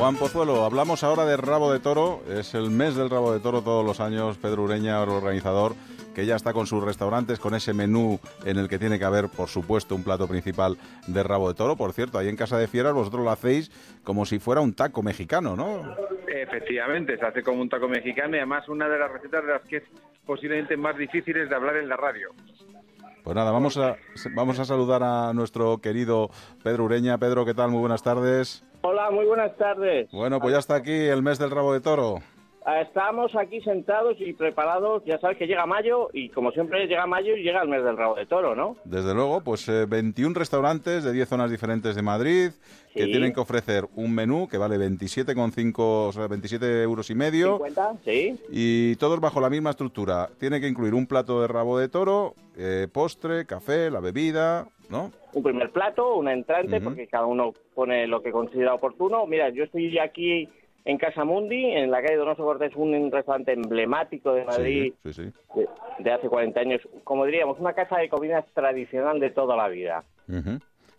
[0.00, 2.22] Juan Pozuelo, hablamos ahora de rabo de toro.
[2.26, 4.38] Es el mes del rabo de toro todos los años.
[4.38, 5.74] Pedro Ureña, el organizador,
[6.14, 9.28] que ya está con sus restaurantes, con ese menú en el que tiene que haber,
[9.28, 11.76] por supuesto, un plato principal de rabo de toro.
[11.76, 13.70] Por cierto, ahí en Casa de Fieras vosotros lo hacéis
[14.02, 15.94] como si fuera un taco mexicano, ¿no?
[16.28, 19.62] Efectivamente, se hace como un taco mexicano y además una de las recetas de las
[19.68, 19.84] que es
[20.24, 22.30] posiblemente más difíciles de hablar en la radio.
[23.22, 23.98] Pues nada, vamos a,
[24.34, 26.30] vamos a saludar a nuestro querido
[26.64, 27.18] Pedro Ureña.
[27.18, 27.70] Pedro, ¿qué tal?
[27.70, 28.64] Muy buenas tardes.
[28.82, 30.10] Hola, muy buenas tardes.
[30.10, 32.20] Bueno, pues ya está aquí el mes del rabo de toro.
[32.78, 35.02] Estamos aquí sentados y preparados.
[35.04, 37.96] Ya sabes que llega mayo y como siempre llega mayo y llega el mes del
[37.96, 38.76] rabo de toro, ¿no?
[38.84, 42.50] Desde luego, pues eh, 21 restaurantes de 10 zonas diferentes de Madrid
[42.94, 47.58] que tienen que ofrecer un menú que vale 27,5, o sea, 27 euros y medio.
[47.58, 48.40] 50, sí.
[48.50, 50.28] Y todos bajo la misma estructura.
[50.38, 55.12] Tiene que incluir un plato de rabo de toro, eh, postre, café, la bebida, ¿no?
[55.32, 59.24] Un primer plato, una entrante, porque cada uno pone lo que considera oportuno.
[59.26, 60.48] Mira, yo estoy aquí
[60.84, 65.24] en Casa Mundi, en la calle Donoso Cortés, un restaurante emblemático de Madrid Sí, sí,
[65.24, 65.32] sí.
[65.54, 66.80] de, de hace 40 años.
[67.04, 70.04] Como diríamos, una casa de comidas tradicional de toda la vida.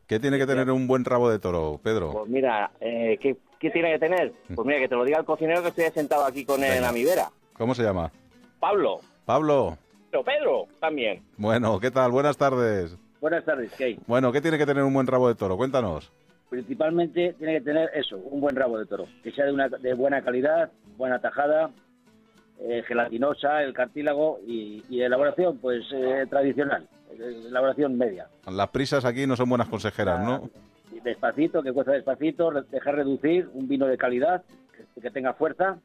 [0.08, 2.12] ¿Qué tiene que tener un buen rabo de toro, Pedro?
[2.12, 4.34] Pues mira, eh, ¿qué, qué tiene que tener?
[4.54, 6.82] Pues mira, que te lo diga el cocinero que estoy sentado aquí con él en
[6.82, 7.30] la vera.
[7.58, 8.12] ¿Cómo se llama?
[8.60, 9.78] Pablo, Pablo.
[10.12, 11.24] pero Pedro también.
[11.38, 12.12] Bueno, ¿qué tal?
[12.12, 12.98] Buenas tardes.
[13.22, 14.00] Buenas tardes, Kate.
[14.08, 15.56] Bueno, ¿qué tiene que tener un buen rabo de toro?
[15.58, 16.12] Cuéntanos.
[16.52, 19.94] Principalmente tiene que tener eso, un buen rabo de toro, que sea de, una, de
[19.94, 21.72] buena calidad, buena tajada,
[22.60, 28.28] eh, gelatinosa, el cartílago y, y elaboración, pues eh, tradicional, eh, elaboración media.
[28.52, 30.50] Las prisas aquí no son buenas consejeras, ¿no?
[31.02, 34.44] Despacito, que cueza despacito, dejar reducir, un vino de calidad,
[34.76, 35.80] que, que tenga fuerza.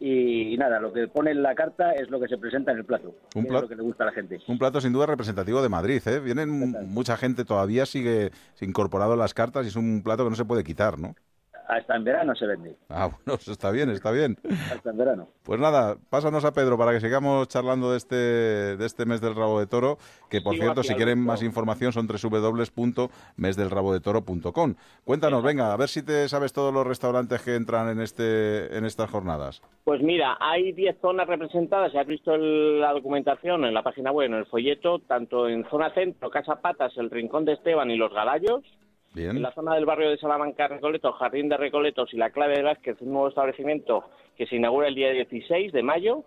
[0.00, 2.84] Y, nada, lo que pone en la carta es lo que se presenta en el
[2.84, 3.14] plato.
[3.34, 4.38] Un que es plato- lo que le gusta a la gente.
[4.48, 6.20] Un plato sin duda representativo de Madrid, ¿eh?
[6.20, 6.50] Vienen
[6.88, 8.30] mucha gente todavía sigue
[8.60, 11.14] incorporado en las cartas y es un plato que no se puede quitar, ¿no?
[11.66, 14.36] Hasta en verano se vende, Ah, bueno, eso está bien, está bien.
[14.72, 15.28] hasta en verano.
[15.44, 18.16] Pues nada, pásanos a Pedro para que sigamos charlando de este,
[18.76, 19.96] de este mes del rabo de toro,
[20.28, 24.74] que por cierto, si quieren más información son www.mesdelrabodetoro.com.
[25.04, 28.84] Cuéntanos, venga, a ver si te sabes todos los restaurantes que entran en, este, en
[28.84, 29.62] estas jornadas.
[29.84, 34.12] Pues mira, hay 10 zonas representadas, ya has visto el- la documentación en la página
[34.12, 37.96] web, en el folleto, tanto en zona centro, Casa Patas, el Rincón de Esteban y
[37.96, 38.62] Los Galallos,
[39.14, 39.36] Bien.
[39.36, 42.62] en la zona del barrio de Salamanca, Recoletos, Jardín de Recoletos y la Clave de
[42.62, 44.04] Vázquez, un nuevo establecimiento
[44.36, 46.24] que se inaugura el día 16 de mayo.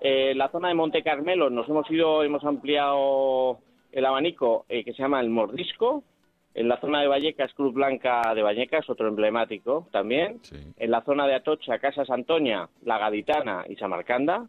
[0.00, 3.58] Eh, en la zona de Monte Carmelo nos hemos ido, hemos ampliado
[3.92, 6.04] el abanico eh, que se llama el Mordisco.
[6.52, 10.40] En la zona de Vallecas, Cruz Blanca de Vallecas, otro emblemático también.
[10.76, 14.48] En la zona de Atocha, Casa Santoña, La Gaditana y Samarcanda.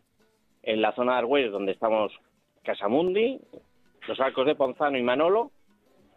[0.63, 2.11] En la zona de Argüelles, donde estamos
[2.63, 3.39] Casamundi,
[4.07, 5.51] Los Arcos de Ponzano y Manolo.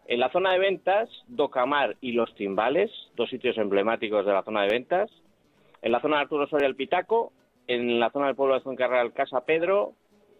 [0.07, 4.62] En la zona de ventas, Docamar y Los Timbales, dos sitios emblemáticos de la zona
[4.62, 5.11] de ventas.
[5.81, 7.33] En la zona de Arturo Soria el Pitaco.
[7.67, 9.93] En la zona del pueblo de Fuencarral, Casa Pedro.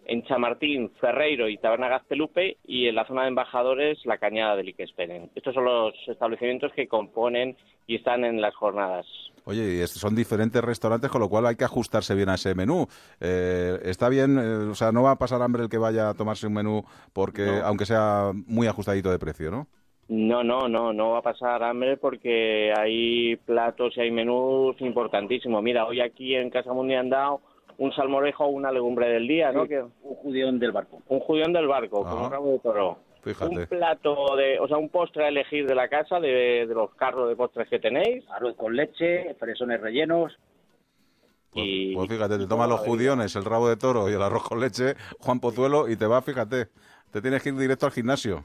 [0.07, 2.59] En Chamartín, Ferreiro y Taberna Gaztelupe.
[2.67, 5.31] Y en la zona de embajadores, La Cañada de Liquesperen.
[5.35, 9.07] Estos son los establecimientos que componen y están en las jornadas.
[9.47, 12.55] Oye, y estos son diferentes restaurantes, con lo cual hay que ajustarse bien a ese
[12.55, 12.87] menú.
[13.21, 16.15] Eh, está bien, eh, o sea, no va a pasar hambre el que vaya a
[16.15, 17.67] tomarse un menú, porque No.
[17.67, 19.67] aunque sea muy ajustadito de precio, ¿no?
[20.09, 25.63] No, no, no, no va a pasar hambre porque hay platos y hay menús importantísimos.
[25.63, 27.41] Mira, hoy aquí en Casa Mundi han dado
[27.79, 29.63] un salmorejo o una legumbre del día, ¿no?
[29.63, 31.01] Sí, Que, un judión del barco.
[31.09, 32.25] un julián del barco con Ajá.
[32.27, 32.99] un rabo de toro.
[33.25, 33.57] Fíjate.
[33.61, 36.95] Un plato de, o sea, un postre a elegir de la casa, de, de los
[36.95, 38.25] carros de postres que tenéis.
[38.31, 40.37] Arroz con leche, fresones rellenos.
[41.55, 44.61] y Pues fíjate, te tomas los judiones, el rabo de toro y el arroz con
[44.61, 46.67] leche, Juan Pozuelo, y te va, fíjate,
[47.13, 48.45] te tienes que ir directo al gimnasio.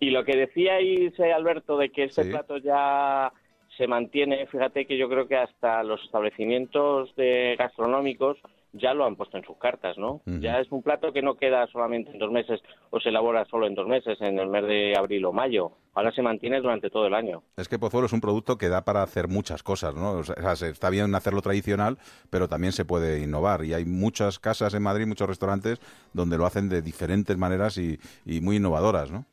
[0.00, 2.30] Y lo que decíais, eh, Alberto, de que este Sí.
[2.30, 3.32] plato ya
[3.76, 8.38] se mantiene, fíjate que yo creo que hasta los establecimientos de gastronómicos
[8.72, 10.22] ya lo han puesto en sus cartas, ¿no?
[10.24, 13.66] Ya es un plato que no queda solamente en dos meses o se elabora solo
[13.66, 15.72] en dos meses, en el mes de abril o mayo.
[15.94, 17.42] Ahora se mantiene durante todo el año.
[17.56, 20.12] Es que Pozuelo es un producto que da para hacer muchas cosas, ¿no?
[20.12, 21.98] O sea, está bien hacerlo tradicional,
[22.30, 23.64] pero también se puede innovar.
[23.64, 25.78] Y hay muchas casas en Madrid, muchos restaurantes,
[26.14, 29.26] donde lo hacen de diferentes maneras y, y muy innovadoras, ¿no?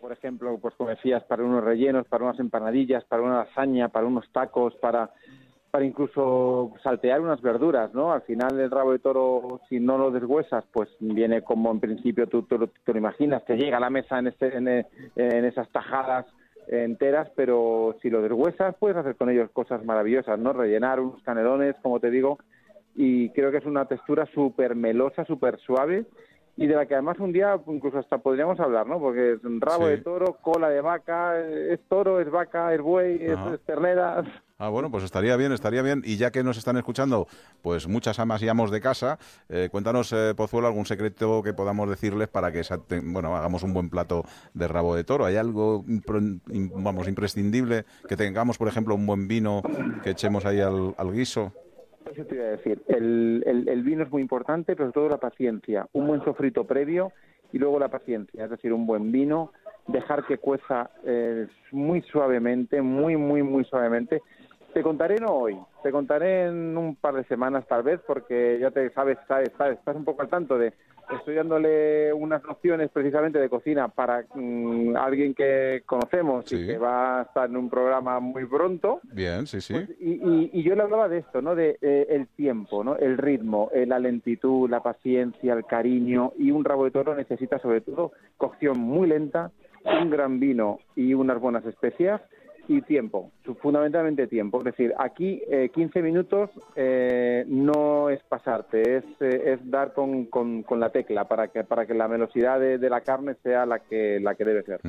[0.00, 4.06] Por ejemplo, pues como decías, para unos rellenos, para unas empanadillas, para una lasaña, para
[4.06, 5.10] unos tacos, para
[5.72, 8.12] para incluso saltear unas verduras, ¿no?
[8.12, 12.26] Al final el rabo de toro, si no lo deshuesas, pues viene como en principio
[12.26, 16.26] tú, tú, lo imaginas, te llega a la mesa en, este, en, en, esas tajadas
[16.68, 20.52] enteras, pero si lo deshuesas puedes hacer con ellos cosas maravillosas, ¿no?
[20.52, 22.38] Rellenar unos canelones, como te digo,
[22.94, 26.04] y creo que es una textura súper melosa, súper suave
[26.56, 28.98] y de la que además un día incluso hasta podríamos hablar, ¿no?
[28.98, 33.18] Porque es un rabo de toro, cola de vaca, es toro, es vaca, es buey,
[33.22, 34.22] es, ternera.
[34.58, 36.02] Ah, bueno, pues estaría bien, estaría bien.
[36.04, 37.26] Y ya que nos están escuchando,
[37.62, 41.88] pues muchas amas y amos de casa, eh, cuéntanos, eh, Pozuelo, algún secreto que podamos
[41.88, 42.62] decirles para que
[43.02, 45.24] bueno, hagamos un buen plato de rabo de toro.
[45.24, 45.84] ¿Hay algo,
[46.76, 47.86] vamos, imprescindible?
[48.06, 49.62] Que tengamos, por ejemplo, un buen vino
[50.04, 51.52] que echemos ahí al guiso.
[52.10, 52.82] Eso te iba a decir.
[52.88, 55.86] El, el, vino es muy importante, pero sobre todo la paciencia.
[55.92, 57.12] Un buen sofrito previo
[57.52, 58.44] y luego la paciencia.
[58.44, 59.52] Es decir, un buen vino,
[59.86, 64.22] dejar que cueza eh, muy suavemente, muy, muy, muy suavemente.
[64.72, 68.70] Te contaré no hoy, te contaré en un par de semanas tal vez, porque ya
[68.70, 70.72] te sabes, sabes, sabes, estás un poco al tanto de
[71.16, 77.20] estoy dándole unas nociones precisamente de cocina para mm, alguien que conocemos y que va
[77.20, 79.00] a estar en un programa muy pronto.
[79.12, 79.74] Bien, sí, sí.
[79.74, 81.54] Pues, y, yo le hablaba de esto, ¿no?
[81.54, 82.96] De eh, el tiempo, ¿no?
[82.96, 87.58] El ritmo, eh, la lentitud, la paciencia, el cariño y un rabo de toro necesita
[87.58, 89.50] sobre todo cocción muy lenta,
[89.84, 92.20] un gran vino y unas buenas especias
[92.68, 94.58] y tiempo, fundamentalmente tiempo.
[94.58, 100.26] Es decir, aquí 15 eh, minutos eh, no es pasarte, es, eh, es dar con,
[100.26, 104.20] con, la tecla para que para que la velocidad de, la carne sea la que
[104.20, 104.80] la que debe ser.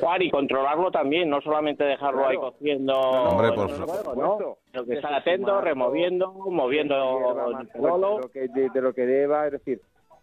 [0.00, 2.94] Juan, y controlarlo también, no solamente dejarlo ahí cociendo.
[2.94, 4.58] hombre, por supuesto.
[4.86, 6.94] que estar atento, removiendo, moviendo
[7.74, 9.80] de, lo que, de, lo que deba, es decir,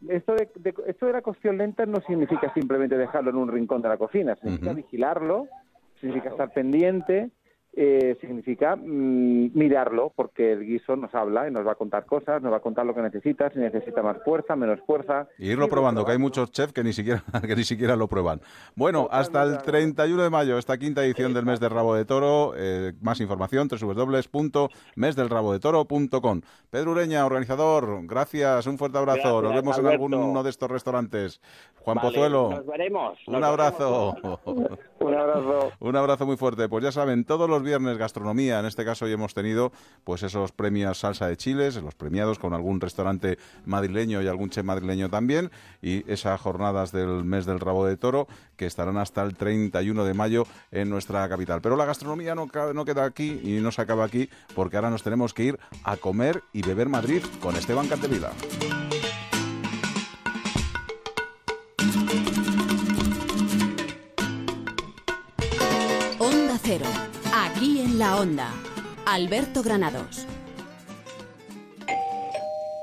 [0.07, 0.47] esto de,
[0.87, 4.35] esto de la cocción lenta no significa simplemente dejarlo en un rincón de la cocina,
[4.35, 5.47] significa vigilarlo
[5.99, 7.31] significa estar pendiente,
[7.73, 12.41] eh, significa mm, mirarlo, porque el guiso nos habla y nos va a contar cosas,
[12.41, 15.27] nos va a contar lo que necesita, si necesita más fuerza, menos fuerza.
[15.37, 18.41] Y irlo probando, que hay muchos chefs que ni siquiera que ni siquiera lo prueban.
[18.75, 22.53] Bueno, hasta el 31 de mayo, esta quinta edición del mes del rabo de toro.
[22.57, 26.41] Eh, más información, www.mesdelrabodetoro.com.
[26.69, 29.41] Pedro Ureña, organizador, gracias, un fuerte abrazo.
[29.41, 31.41] nos vemos en alguno de estos restaurantes.
[31.77, 32.49] Juan Pozuelo.
[32.49, 33.17] Nos veremos.
[33.27, 34.15] un abrazo.
[34.99, 35.71] un abrazo.
[35.79, 36.67] un abrazo muy fuerte.
[36.67, 38.59] Pues ya saben, todos los viernes gastronomía.
[38.59, 39.71] En este caso hoy hemos tenido
[40.03, 44.63] pues esos premios salsa de chiles, los premiados con algún restaurante madrileño y algún chef
[44.63, 45.51] madrileño también.
[45.81, 50.13] Y esas jornadas del mes del rabo de toro que estarán hasta el 31 de
[50.13, 51.61] mayo en nuestra capital.
[51.61, 55.03] Pero la gastronomía no, no queda aquí y no se acaba aquí porque ahora nos
[55.03, 58.31] tenemos que ir a comer y beber Madrid con Esteban Cantevila.
[66.19, 66.85] Onda Cero.
[67.61, 68.53] En la Onda.
[69.05, 70.25] Alberto Granados.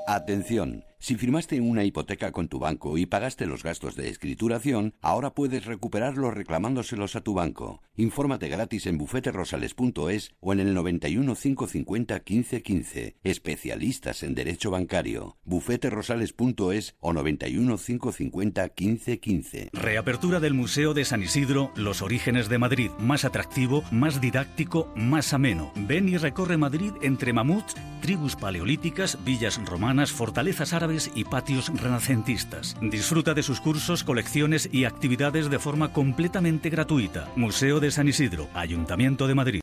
[0.05, 0.86] Atención.
[1.07, 5.63] Si firmaste una hipoteca con tu banco y pagaste los gastos de escrituración, ahora puedes
[5.63, 7.81] recuperarlos reclamándoselos a tu banco.
[7.95, 13.15] Infórmate gratis en bufeterosales.es o en el 91 550 1515.
[13.23, 15.37] Especialistas en Derecho Bancario.
[15.45, 19.69] bufeterosales.es o 91 550 1515.
[19.71, 22.91] Reapertura del Museo de San Isidro, Los Orígenes de Madrid.
[22.99, 25.71] Más atractivo, más didáctico, más ameno.
[25.77, 32.75] Ven y recorre Madrid entre mamuts, tribus paleolíticas, villas romanas, fortalezas árabes y patios renacentistas.
[32.81, 37.29] Disfruta de sus cursos, colecciones y actividades de forma completamente gratuita.
[37.35, 39.61] Museo de San Isidro, Ayuntamiento de Madrid.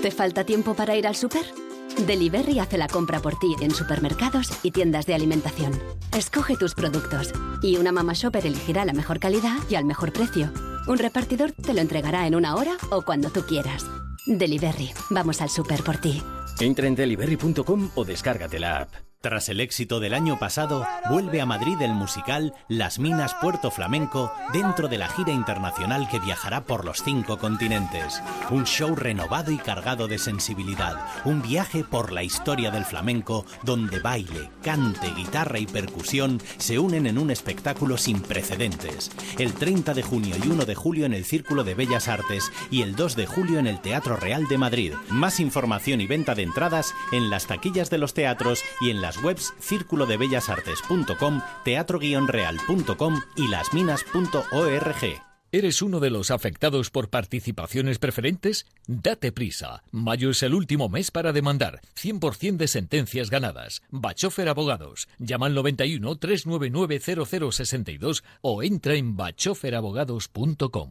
[0.00, 1.44] ¿Te falta tiempo para ir al súper?
[2.06, 5.72] Delivery hace la compra por ti en supermercados y tiendas de alimentación.
[6.16, 10.52] Escoge tus productos y una mamá shopper elegirá la mejor calidad y al mejor precio.
[10.86, 13.86] Un repartidor te lo entregará en una hora o cuando tú quieras.
[14.26, 16.22] Delivery, vamos al súper por ti.
[16.60, 19.11] Entra en delivery.com o descárgate la app.
[19.22, 24.32] Tras el éxito del año pasado, vuelve a Madrid el musical Las Minas Puerto Flamenco
[24.52, 28.20] dentro de la gira internacional que viajará por los cinco continentes.
[28.50, 34.00] Un show renovado y cargado de sensibilidad, un viaje por la historia del flamenco donde
[34.00, 39.12] baile, cante, guitarra y percusión se unen en un espectáculo sin precedentes.
[39.38, 42.82] El 30 de junio y 1 de julio en el Círculo de Bellas Artes y
[42.82, 44.94] el 2 de julio en el Teatro Real de Madrid.
[45.10, 49.11] Más información y venta de entradas en las taquillas de los teatros y en las
[49.12, 55.22] las webs círculodebellasartes.com, teatro-real.com y lasminas.org.
[55.54, 58.64] ¿Eres uno de los afectados por participaciones preferentes?
[58.86, 59.82] Date prisa.
[59.90, 61.82] Mayo es el último mes para demandar.
[61.94, 63.82] 100% de sentencias ganadas.
[63.90, 65.08] Bachofer Abogados.
[65.18, 70.90] Llama al 91 399 0062 o entra en bachoferabogados.com.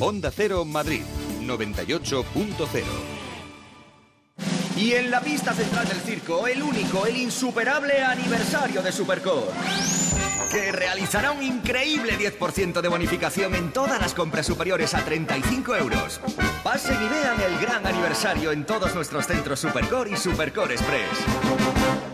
[0.00, 1.02] Onda Cero Madrid
[1.42, 3.23] 98.0
[4.76, 9.52] Y en la pista central del circo, el único, el insuperable aniversario de Supercore.
[10.50, 16.20] Que realizará un increíble 10% de bonificación en todas las compras superiores a 35 euros.
[16.64, 22.13] Pasen y vean el gran aniversario en todos nuestros centros Supercore y Supercore Express.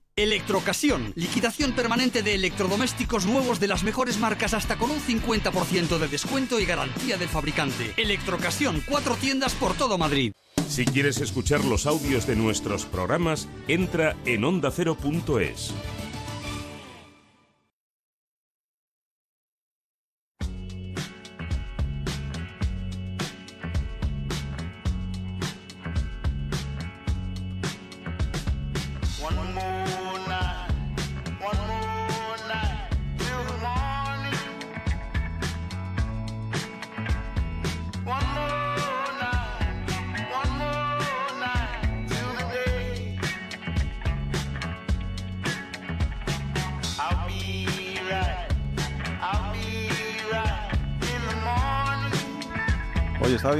[0.17, 6.07] Electrocasión, liquidación permanente de electrodomésticos nuevos de las mejores marcas hasta con un 50% de
[6.09, 7.93] descuento y garantía del fabricante.
[7.95, 10.33] Electrocasión, cuatro tiendas por todo Madrid.
[10.67, 15.73] Si quieres escuchar los audios de nuestros programas, entra en ondacero.es.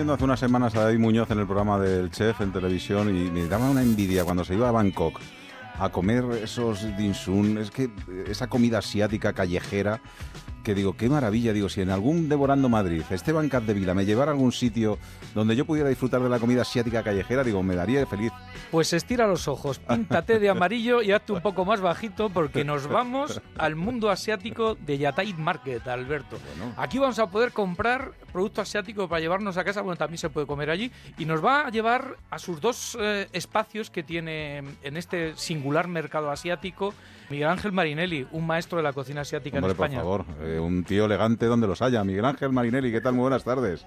[0.01, 3.29] viendo hace unas semanas a David Muñoz en el programa del chef en televisión y
[3.29, 5.19] me daba una envidia cuando se iba a Bangkok
[5.77, 7.91] a comer esos dim sum, es que
[8.25, 10.01] esa comida asiática callejera
[10.63, 14.33] que digo, qué maravilla, digo, si en algún Devorando Madrid, Esteban Capdevila me llevara a
[14.33, 14.97] algún sitio
[15.33, 18.31] donde yo pudiera disfrutar de la comida asiática callejera, digo, me daría feliz.
[18.69, 22.87] Pues estira los ojos, píntate de amarillo y hazte un poco más bajito porque nos
[22.87, 26.37] vamos al mundo asiático de Yatay Market, Alberto.
[26.77, 30.47] Aquí vamos a poder comprar producto asiático para llevarnos a casa, bueno, también se puede
[30.47, 34.97] comer allí, y nos va a llevar a sus dos eh, espacios que tiene en
[34.97, 36.93] este singular mercado asiático
[37.31, 40.01] Miguel Ángel Marinelli, un maestro de la cocina asiática Hombre, en por España.
[40.01, 42.03] favor, eh, un tío elegante donde los haya.
[42.03, 43.13] Miguel Ángel Marinelli, ¿qué tal?
[43.13, 43.85] Muy buenas tardes.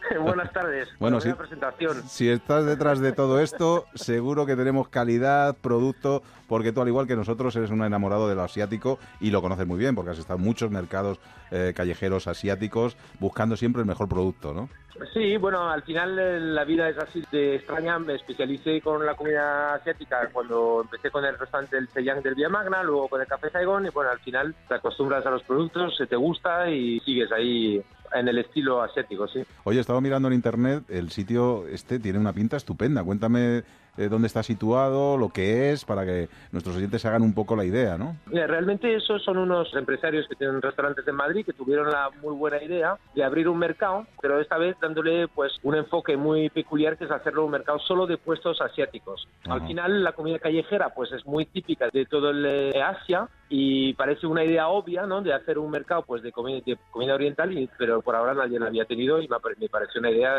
[0.20, 0.88] Buenas tardes.
[0.98, 1.32] Bueno, sí.
[1.32, 2.02] presentación.
[2.08, 7.06] Si estás detrás de todo esto, seguro que tenemos calidad, producto, porque tú, al igual
[7.06, 10.18] que nosotros, eres un enamorado de lo asiático y lo conoces muy bien, porque has
[10.18, 11.20] estado en muchos mercados
[11.50, 14.68] eh, callejeros asiáticos buscando siempre el mejor producto, ¿no?
[15.14, 17.98] Sí, bueno, al final eh, la vida es así de extraña.
[17.98, 22.48] Me especialicé con la comida asiática cuando empecé con el restaurante del Seyang del Vía
[22.48, 25.96] Magna, luego con el Café Saigón y bueno, al final te acostumbras a los productos,
[25.96, 27.82] se te gusta y sigues ahí
[28.14, 29.42] en el estilo asiático, sí.
[29.64, 33.04] Oye, estaba mirando en internet, el sitio este tiene una pinta estupenda.
[33.04, 33.62] Cuéntame
[33.96, 37.56] eh, dónde está situado, lo que es, para que nuestros oyentes se hagan un poco
[37.56, 38.16] la idea, ¿no?
[38.26, 42.34] Mira, realmente esos son unos empresarios que tienen restaurantes en Madrid que tuvieron la muy
[42.34, 46.96] buena idea de abrir un mercado, pero esta vez dándole pues un enfoque muy peculiar
[46.96, 49.26] que es hacerlo un mercado solo de puestos asiáticos.
[49.46, 49.66] Al Ajá.
[49.66, 54.26] final la comida callejera pues es muy típica de todo el eh, Asia y parece
[54.28, 55.22] una idea obvia, ¿no?
[55.22, 58.60] De hacer un mercado pues de comida, de comida oriental, y, pero por ahora nadie
[58.60, 60.32] la había tenido y me, pare- me pareció una idea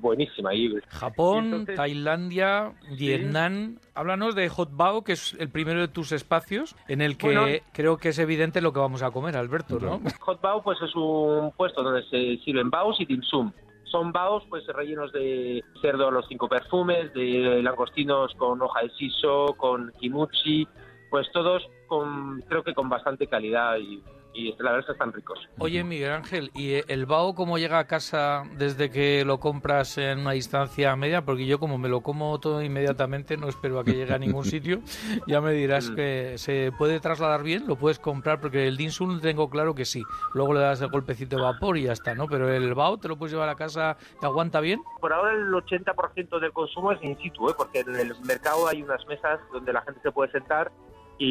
[0.00, 0.54] buenísima.
[0.54, 2.72] Y, Japón, Tailandia,
[3.06, 3.78] Vietnam.
[3.94, 7.46] Háblanos de Hot Bao, que es el primero de tus espacios, en el que Bueno.
[7.72, 10.00] creo que es evidente lo que vamos a comer, Alberto, ¿no?
[10.20, 13.52] Hot bao pues es un puesto donde se sirven baos y dim sum.
[13.84, 18.90] Son baos pues rellenos de cerdo a los cinco perfumes, de langostinos con hoja de
[18.90, 20.66] siso, con kimuchi,
[21.10, 24.02] pues todos con creo que con bastante calidad y,
[24.34, 25.38] y la verdad es que están ricos.
[25.58, 30.20] Oye, Miguel Ángel, ¿y el bao cómo llega a casa desde que lo compras en
[30.20, 31.24] una distancia media?
[31.24, 34.44] Porque yo como me lo como todo inmediatamente, no espero a que llegue a ningún
[34.44, 34.80] sitio.
[35.26, 35.94] Ya me dirás Mm.
[35.96, 40.02] que se puede trasladar bien, lo puedes comprar, porque el Dinsun tengo claro que sí.
[40.34, 42.26] Luego le das el golpecito de vapor y ya está, ¿no?
[42.26, 44.80] Pero el bao te lo puedes llevar a casa, ¿te aguanta bien?
[45.00, 47.54] Por ahora el 80% del consumo es in situ, ¿eh?
[47.56, 50.70] porque en el mercado hay unas mesas donde la gente se puede sentar
[51.18, 51.24] e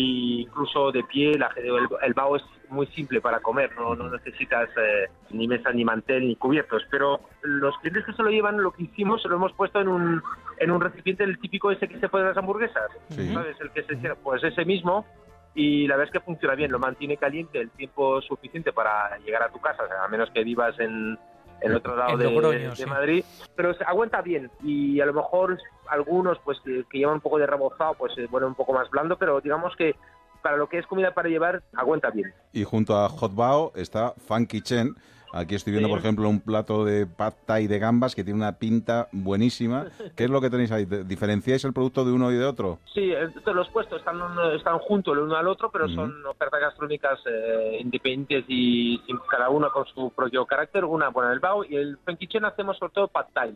[0.43, 4.69] incluso de pie, la, el, el bao es muy simple para comer, no, no necesitas
[4.77, 8.71] eh, ni mesa, ni mantel, ni cubiertos, pero los clientes que se lo llevan, lo
[8.71, 10.21] que hicimos, se lo hemos puesto en un,
[10.57, 13.33] en un recipiente el típico ese que se pone en las hamburguesas, Sí.
[13.33, 13.59] ¿sabes?
[13.59, 15.05] El que se cierra, pues ese mismo,
[15.53, 19.43] y la verdad es que funciona bien, lo mantiene caliente el tiempo suficiente para llegar
[19.43, 21.19] a tu casa, o sea, a menos que vivas en
[21.59, 22.85] el otro lado de, Logroño, de sí.
[22.85, 23.23] Madrid,
[23.55, 25.59] pero se aguanta bien y a lo mejor
[25.89, 28.89] algunos pues que, que llevan un poco de rebozado pues se vuelve un poco más
[28.89, 29.95] blando, pero digamos que
[30.41, 32.33] para lo que es comida para llevar aguanta bien.
[32.53, 34.95] Y junto a Hot Bao está Funky Chen.
[35.33, 35.91] Aquí estoy viendo, Sí.
[35.91, 39.85] por ejemplo, un plato de pad thai de gambas que tiene una pinta buenísima.
[40.17, 40.83] ¿Qué es lo que tenéis ahí?
[40.85, 42.79] ¿Diferenciáis el producto de uno y de otro?
[42.93, 44.17] Sí, eh, los puestos están,
[44.57, 49.49] están juntos el uno al otro, pero son ofertas gastronómicas eh, independientes y sin- cada
[49.49, 50.83] uno con su propio carácter.
[50.83, 53.55] Una, bueno, el Bao y el Feng Kitchen hacemos sobre todo pad thai.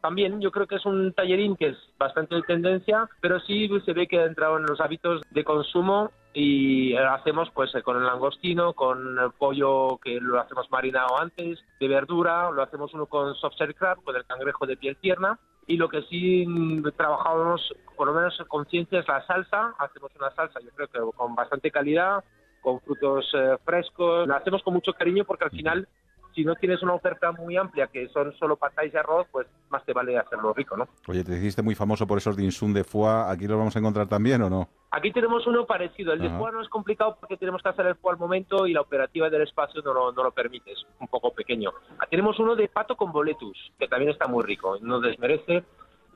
[0.00, 3.92] También yo creo que es un tallerín que es bastante de tendencia, pero sí se
[3.94, 7.96] ve que ha entrado en los hábitos de consumo y eh, hacemos pues eh, con
[7.96, 13.06] el langostino, con el pollo que lo hacemos marinado antes, de verdura, lo hacemos uno
[13.06, 16.90] con soft shell crab, con el cangrejo de piel tierna y lo que sí mm,
[16.94, 21.16] trabajamos por lo menos con conciencia es la salsa, hacemos una salsa yo creo que
[21.16, 22.22] con bastante calidad,
[22.60, 25.88] con frutos eh, frescos, la hacemos con mucho cariño porque al final
[26.36, 29.82] si no tienes una oferta muy amplia que son solo patáis y arroz, pues más
[29.86, 30.86] te vale hacerlo rico, ¿no?
[31.08, 33.10] Oye, te hiciste muy famoso por esos dim de foie.
[33.26, 34.68] ¿Aquí los vamos a encontrar también o no?
[34.90, 36.12] Aquí tenemos uno parecido.
[36.12, 36.38] El de Ajá.
[36.38, 39.30] foie no es complicado porque tenemos que hacer el foie al momento y la operativa
[39.30, 41.70] del espacio no lo, no lo permite, es un poco pequeño.
[41.98, 45.64] Ah, Tenemos uno de pato con boletus, que también está muy rico, no desmerece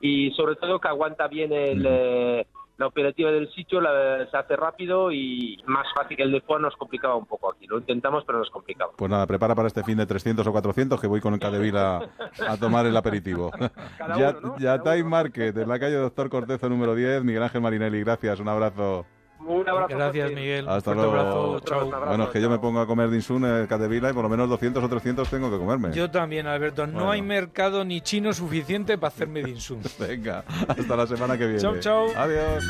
[0.02, 2.46] y sobre todo que aguanta bien el, eh,
[2.80, 6.60] la operativa del sitio, la- se hace rápido y más fácil que el de foie
[6.60, 7.66] nos complicaba un poco aquí.
[7.66, 8.92] Lo intentamos, pero nos complicaba.
[8.96, 11.76] Pues nada, prepara para este fin de 300 o 400 que voy con el Cadevil
[11.76, 11.98] a,
[12.48, 13.52] a tomar el aperitivo.
[14.18, 18.40] ya, ya Time Market, en la calle Doctor Cortezo número 10, Miguel Ángel Marinelli, gracias,
[18.40, 19.04] un abrazo.
[19.46, 19.96] Un abrazo.
[19.96, 20.68] Gracias, Miguel.
[20.68, 21.10] Hasta luego.
[21.12, 21.60] abrazo.
[21.60, 21.90] Chao.
[22.06, 24.28] Bueno, es que yo me pongo a comer dinsun en el Cadevila y por lo
[24.28, 25.92] menos 200 o 300 tengo que comerme.
[25.92, 26.86] Yo también, Alberto.
[26.86, 27.10] No Bueno.
[27.12, 29.80] hay mercado ni chino suficiente para hacerme dinsum.
[29.98, 31.60] Venga, hasta la semana que viene.
[31.60, 32.06] Chao, chao.
[32.16, 32.64] Adiós.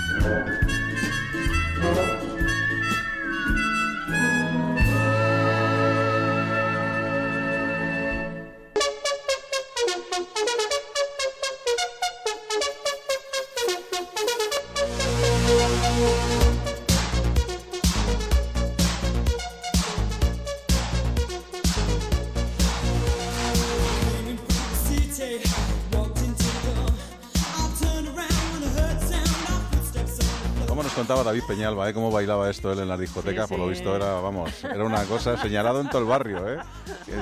[31.11, 31.93] Contaba David Peñalba, eh?
[31.93, 35.03] Cómo bailaba esto él en las discotecas, Sí, por lo visto era, vamos, era una
[35.07, 36.59] cosa señalado en todo el barrio, ¿eh?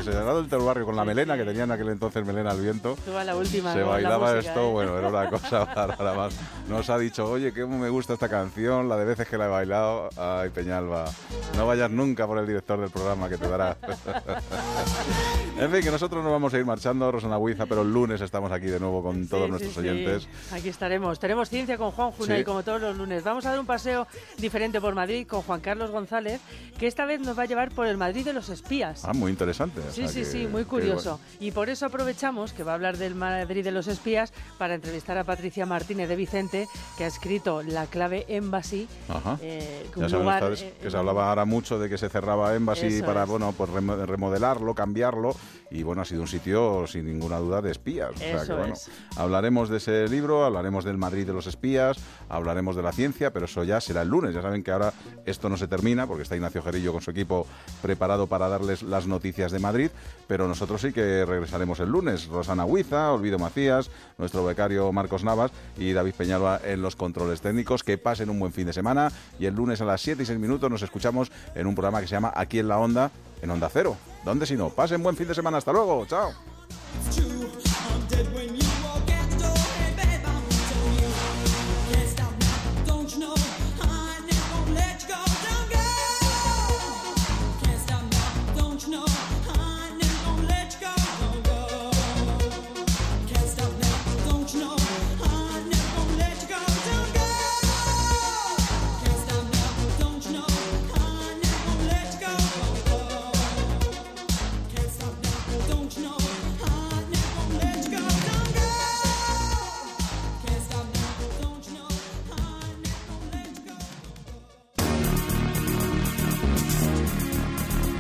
[0.04, 2.60] Señalado en todo el barrio, con la melena que tenía en aquel entonces, melena al
[2.60, 2.98] viento.
[3.16, 3.72] A la última.
[3.72, 4.72] Se la bailaba música, esto, ¿eh?
[4.72, 6.34] bueno, era una cosa bárbara más.
[6.68, 9.48] Nos ha dicho, oye, que me gusta esta canción, la de veces que la he
[9.48, 10.10] bailado.
[10.18, 11.06] Ay, Peñalba,
[11.56, 13.74] no vayas nunca por el director del programa que te dará.
[15.58, 18.52] en fin, que nosotros nos vamos a ir marchando, Rosana Huiza, pero el lunes estamos
[18.52, 19.88] aquí de nuevo con todos Sí, nuestros sí, sí.
[19.88, 20.28] oyentes.
[20.52, 21.18] Aquí estaremos.
[21.18, 23.24] Tenemos ciencia con Juan Junay, como todos los lunes.
[23.24, 23.77] Vamos a dar un paseo
[24.38, 26.40] diferente por Madrid con Juan Carlos González,
[26.78, 29.04] que esta vez nos va a llevar por el Madrid de los espías.
[29.04, 29.80] Ah, muy interesante.
[29.80, 31.20] o Sí, sea sí, que- sí, muy que curioso.
[31.40, 35.18] Y por eso aprovechamos que va a hablar del Madrid de los espías para entrevistar
[35.18, 38.88] a Patricia Martínez de Vicente, que ha escrito La clave Embassy.
[39.08, 39.38] Ajá.
[39.42, 42.08] eh, Ya un saben lugar, ustedes eh, que se hablaba ahora mucho de que se
[42.08, 43.28] cerraba Embassy para es.
[43.28, 45.34] bueno pues remo- remodelarlo, cambiarlo
[45.70, 48.10] y bueno ha sido un sitio sin ninguna duda de espías.
[48.14, 48.88] O sea Eso que, bueno, es.
[49.16, 51.98] hablaremos de ese libro, hablaremos del Madrid de los espías,
[52.28, 54.34] hablaremos de la ciencia, pero eso ya será el lunes.
[54.34, 54.92] Ya saben que ahora
[55.24, 57.46] esto no se termina porque está Ignacio Gerillo con su equipo
[57.80, 59.90] preparado para darles las noticias de Madrid,
[60.26, 62.26] pero nosotros sí que regresaremos el lunes.
[62.26, 67.84] Rosana Huiza, Olvido Macías, nuestro becario Marcos Navas y David Peñalba en los controles técnicos.
[67.84, 70.38] Que pasen un buen fin de semana y el lunes a las 7 y 6
[70.38, 73.10] minutos nos escuchamos en un programa que se llama Aquí en la Onda,
[73.40, 73.96] en Onda Cero.
[74.24, 74.70] ¿Dónde si no?
[74.70, 75.58] Pasen buen fin de semana.
[75.58, 76.06] Hasta luego.
[76.06, 76.32] Chao.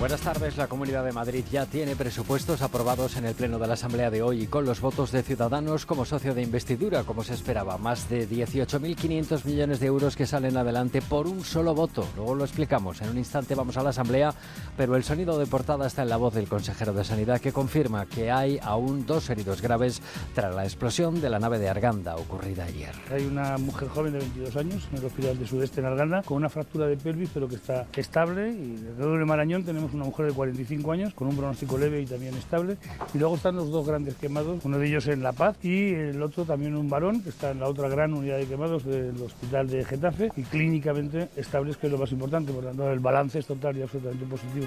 [0.00, 0.56] Buenas tardes.
[0.56, 4.22] La Comunidad de Madrid ya tiene presupuestos aprobados en el Pleno de la Asamblea de
[4.22, 7.76] hoy y con los votos de Ciudadanos como socio de investidura, como se esperaba.
[7.76, 12.06] Más de 18.500 millones de euros que salen adelante por un solo voto.
[12.16, 13.02] Luego lo explicamos.
[13.02, 14.32] En un instante vamos a la Asamblea,
[14.74, 18.06] pero el sonido de portada está en la voz del consejero de Sanidad que confirma
[18.06, 20.00] que hay aún dos heridos graves
[20.34, 22.94] tras la explosión de la nave de Arganda ocurrida ayer.
[23.12, 26.38] Hay una mujer joven de 22 años en el Hospital de Sudeste en Arganda con
[26.38, 30.26] una fractura de pelvis pero que está estable y alrededor de Marañón tenemos una mujer
[30.26, 32.76] de 45 años con un pronóstico leve y también estable.
[33.14, 36.22] Y luego están los dos grandes quemados, uno de ellos en La Paz y el
[36.22, 39.68] otro también un varón que está en la otra gran unidad de quemados del hospital
[39.68, 42.52] de Getafe y clínicamente estables, que es lo más importante.
[42.52, 44.66] Por lo tanto, el balance es total y absolutamente positivo.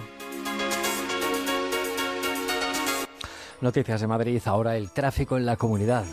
[3.62, 6.04] Noticias de Madrid, ahora el tráfico en la comunidad.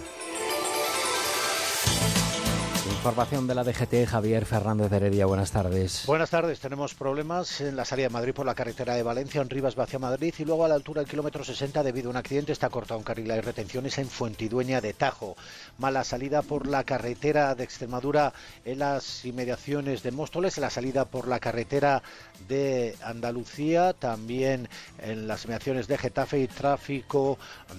[3.00, 6.04] Información de la DGT, Javier Fernández de Heredia, buenas tardes.
[6.06, 9.48] Buenas tardes, tenemos problemas en la salida de Madrid por la carretera de Valencia, en
[9.48, 12.52] Rivas hacia Madrid y luego a la altura del kilómetro 60 debido a un accidente
[12.52, 15.34] está cortado un carril de retenciones en Fuentidueña de Tajo.
[15.78, 18.34] Mala salida por la carretera de Extremadura
[18.66, 22.02] en las inmediaciones de Móstoles, la salida por la carretera
[22.48, 24.68] de Andalucía, también
[24.98, 27.38] en las inmediaciones de Getafe y tráfico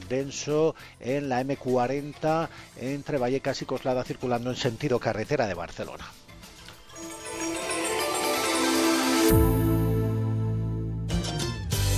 [0.09, 6.05] denso en la M40 entre Vallecas y Coslada circulando en sentido carretera de Barcelona.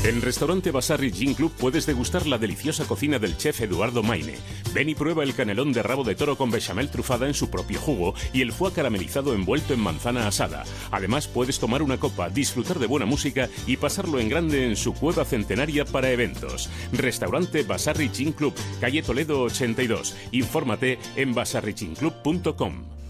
[0.03, 4.35] En Restaurante Basarri Gin Club puedes degustar la deliciosa cocina del chef Eduardo Maine.
[4.73, 7.79] Ven y prueba el canelón de rabo de toro con bechamel trufada en su propio
[7.79, 10.65] jugo y el foie caramelizado envuelto en manzana asada.
[10.91, 14.93] Además puedes tomar una copa, disfrutar de buena música y pasarlo en grande en su
[14.93, 16.69] cueva centenaria para eventos.
[16.91, 20.17] Restaurante Basarri Gin Club, calle Toledo 82.
[20.33, 23.02] Infórmate en basarriginclub.com.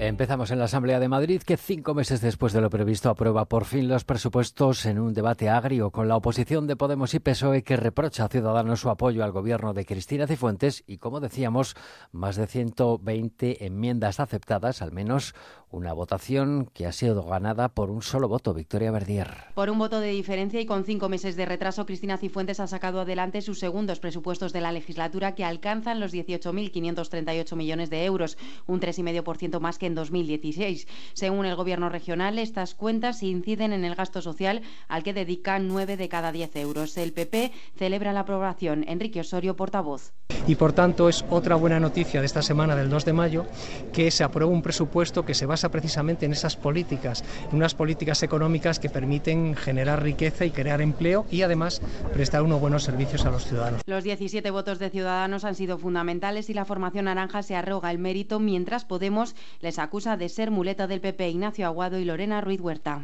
[0.00, 3.64] Empezamos en la Asamblea de Madrid, que cinco meses después de lo previsto aprueba por
[3.64, 7.76] fin los presupuestos en un debate agrio con la oposición de Podemos y PSOE que
[7.76, 11.76] reprocha a Ciudadanos su apoyo al gobierno de Cristina Cifuentes y, como decíamos,
[12.10, 15.32] más de 120 enmiendas aceptadas, al menos
[15.74, 19.28] una votación que ha sido ganada por un solo voto, Victoria Verdier.
[19.54, 23.00] Por un voto de diferencia y con cinco meses de retraso, Cristina Cifuentes ha sacado
[23.00, 28.80] adelante sus segundos presupuestos de la legislatura que alcanzan los 18.538 millones de euros, un
[28.80, 30.86] 3,5% más que en 2016.
[31.12, 35.96] Según el Gobierno regional, estas cuentas inciden en el gasto social al que dedican 9
[35.96, 36.96] de cada 10 euros.
[36.96, 38.84] El PP celebra la aprobación.
[38.86, 40.12] Enrique Osorio, portavoz.
[40.46, 43.46] Y por tanto es otra buena noticia de esta semana del 2 de mayo
[43.92, 48.22] que se aprueba un presupuesto que se basa precisamente en esas políticas, en unas políticas
[48.22, 51.80] económicas que permiten generar riqueza y crear empleo y además
[52.12, 53.82] prestar unos buenos servicios a los ciudadanos.
[53.86, 57.98] Los 17 votos de Ciudadanos han sido fundamentales y la formación naranja se arroga el
[57.98, 62.60] mérito mientras Podemos les acusa de ser muleta del PP Ignacio Aguado y Lorena Ruiz
[62.60, 63.02] Huerta.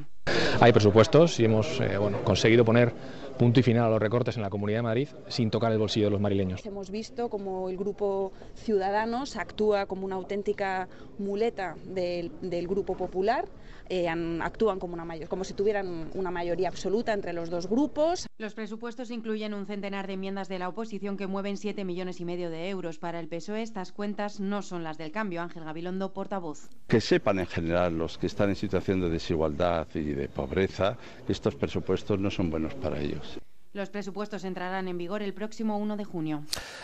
[0.60, 2.92] Hay presupuestos y hemos eh, bueno, conseguido poner
[3.40, 6.08] punto y final a los recortes en la Comunidad de Madrid sin tocar el bolsillo
[6.08, 6.60] de los madrileños.
[6.66, 13.48] Hemos visto como el grupo Ciudadanos actúa como una auténtica muleta del, del Grupo Popular,
[13.88, 18.26] eh, actúan como, una mayor, como si tuvieran una mayoría absoluta entre los dos grupos.
[18.38, 22.24] Los presupuestos incluyen un centenar de enmiendas de la oposición que mueven 7 millones y
[22.24, 22.98] medio de euros.
[22.98, 25.42] Para el PSOE, estas cuentas no son las del cambio.
[25.42, 26.68] Ángel Gabilondo, portavoz.
[26.86, 31.32] que sepan en general los que están en situación de desigualdad y de pobreza que
[31.32, 33.29] estos presupuestos no son buenos para ellos.
[33.72, 36.42] Los presupuestos entrarán en vigor el próximo 1 de junio.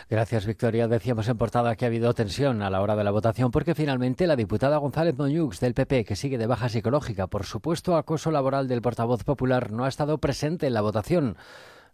[0.09, 0.87] Gracias, Victoria.
[0.87, 4.25] Decíamos en portada que ha habido tensión a la hora de la votación porque finalmente
[4.25, 8.69] la diputada González Moñux del PP, que sigue de baja psicológica por supuesto acoso laboral
[8.69, 11.35] del portavoz popular, no ha estado presente en la votación.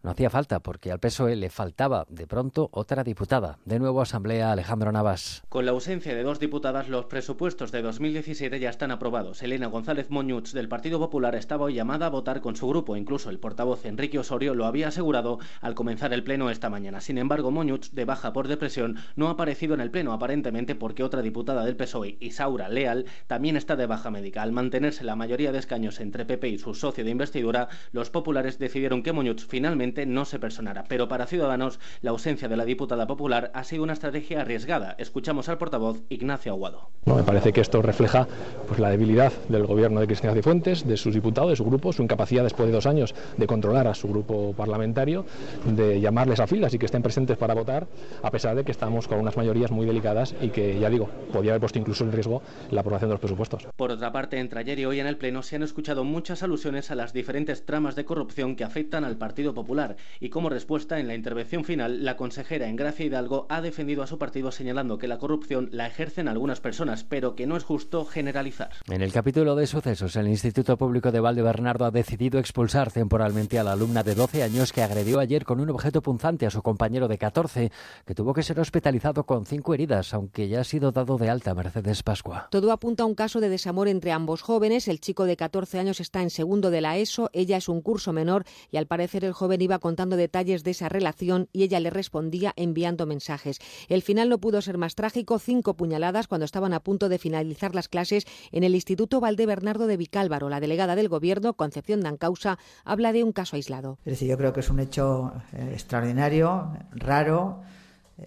[0.04, 3.60] No hacía falta porque al PSOE le faltaba de pronto otra diputada.
[3.64, 5.44] De nuevo Asamblea Alejandro Navas.
[5.48, 9.42] Con la ausencia de dos diputadas, los presupuestos de 2017 ya están aprobados.
[9.44, 12.98] Elena González Moñuts del Partido Popular estaba hoy llamada a votar con su grupo.
[12.98, 17.00] Incluso el portavoz Enrique Osorio lo había asegurado al comenzar el pleno esta mañana.
[17.00, 21.06] Sin embargo, Moñuts, de baja por depresión, no ha aparecido en el pleno, aparentemente porque
[21.06, 24.42] otra diputada del PSOE, Isaura Leal, también está de baja médica.
[24.42, 28.60] Al mantenerse la mayoría de escaños entre PP y su socio de investidura, los populares
[28.60, 30.84] decidieron que Moñuts finalmente no se personara.
[30.88, 34.96] Pero para Ciudadanos, la ausencia de la diputada popular ha sido una estrategia arriesgada.
[34.98, 36.90] Escuchamos al portavoz Ignacio Aguado.
[37.06, 38.28] No, me parece que esto refleja
[38.68, 42.04] pues, la debilidad del gobierno de Cristina Cifuentes, de sus diputados, de su grupo, su
[42.04, 45.26] incapacidad después de dos años de controlar a su grupo parlamentario,
[45.66, 47.88] de llamarles a filas y que estén presentes para votar,
[48.22, 51.52] a pesar de que estamos con unas mayorías muy delicadas y que, ya digo, podía
[51.52, 52.42] haber puesto incluso en riesgo
[52.72, 53.68] la aprobación de los presupuestos.
[53.76, 56.92] Por otra parte, entre ayer y hoy en el Pleno se han escuchado muchas alusiones
[56.92, 59.83] a las diferentes tramas de corrupción que afectan al Partido Popular.
[59.84, 59.98] Popular.
[60.20, 64.18] Y como respuesta, en la intervención final, la consejera Engracia Hidalgo ha defendido a su
[64.18, 68.72] partido señalando que la corrupción la ejercen algunas personas, pero que no es justo generalizar.
[68.88, 73.64] En el capítulo de sucesos, el Instituto Público de Valdebernardo ha decidido expulsar temporalmente a
[73.64, 77.08] la alumna de 12 años que agredió ayer con un objeto punzante a su compañero
[77.08, 77.72] de 14,
[78.06, 81.54] que tuvo que ser hospitalizado con cinco heridas, aunque ya ha sido dado de alta
[81.54, 82.48] Mercedes Pascua.
[82.52, 84.88] Todo apunta a un caso de desamor entre ambos jóvenes.
[84.88, 88.14] El chico de 14 años está en segundo de la ESO, ella es un curso
[88.14, 91.90] menor y al parecer el joven iba contando detalles de esa relación y ella le
[91.90, 93.60] respondía enviando mensajes.
[93.90, 97.74] El final no pudo ser más trágico, cinco puñaladas cuando estaban a punto de finalizar
[97.74, 100.50] las clases en el Instituto Valdebernardo de Vicálvaro.
[100.50, 103.98] La delegada del Gobierno, Concepción Dancausa, habla de un caso aislado.
[104.06, 107.62] Es decir, yo creo que es un hecho eh, extraordinario, raro.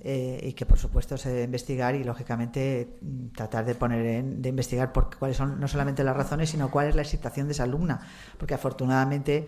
[0.00, 2.98] eh, y que por supuesto se debe investigar y lógicamente
[3.36, 6.96] tratar de poner de investigar por cuáles son no solamente las razones sino cuál es
[6.96, 8.00] la situación de esa alumna
[8.36, 9.46] porque afortunadamente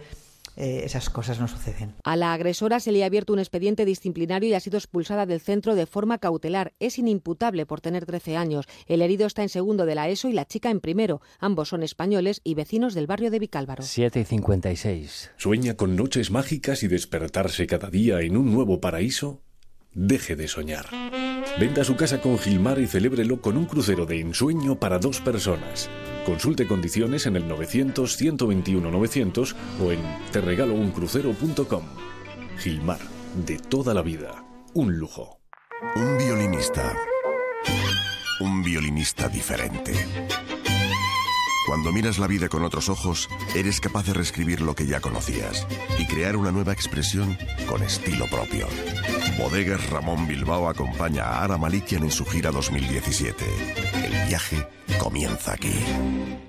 [0.60, 4.48] eh, esas cosas no suceden A la agresora se le ha abierto un expediente disciplinario
[4.48, 6.74] y ha sido expulsada del centro de forma cautelar.
[6.80, 8.66] Es inimputable por tener 13 años.
[8.86, 11.20] El herido está en segundo de la ESO y la chica en primero.
[11.38, 13.84] Ambos son españoles y vecinos del barrio de Vicálvaro.
[13.84, 15.30] 7 y 56.
[15.36, 19.42] ¿Sueña con noches mágicas y despertarse cada día en un nuevo paraíso?
[19.94, 20.86] Deje de soñar.
[21.60, 25.88] Venda su casa con Gilmar y celébrelo con un crucero de ensueño para dos personas.
[26.28, 30.00] Consulte condiciones en el 900-121-900 o en
[30.30, 31.84] terregalouncrucero.com.
[32.58, 32.98] Gilmar,
[33.46, 34.44] de toda la vida.
[34.74, 35.40] Un lujo.
[35.96, 36.94] Un violinista.
[38.40, 39.94] Un violinista diferente.
[41.68, 45.66] Cuando miras la vida con otros ojos, eres capaz de reescribir lo que ya conocías
[45.98, 47.36] y crear una nueva expresión
[47.68, 48.66] con estilo propio.
[49.38, 53.44] Bodegas Ramón Bilbao acompaña a Ara Malikian en su gira 2017.
[54.02, 54.66] El viaje
[54.98, 56.47] comienza aquí.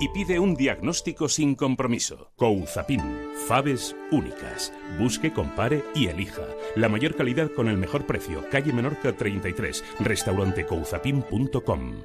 [0.00, 2.30] y pide un diagnóstico sin compromiso.
[2.36, 3.02] Couzapin,
[3.46, 4.72] faves únicas.
[4.98, 6.42] Busque, compare y elija.
[6.76, 8.44] La mayor calidad con el mejor precio.
[8.50, 12.02] Calle Menorca 33, restaurantecouzapin.com.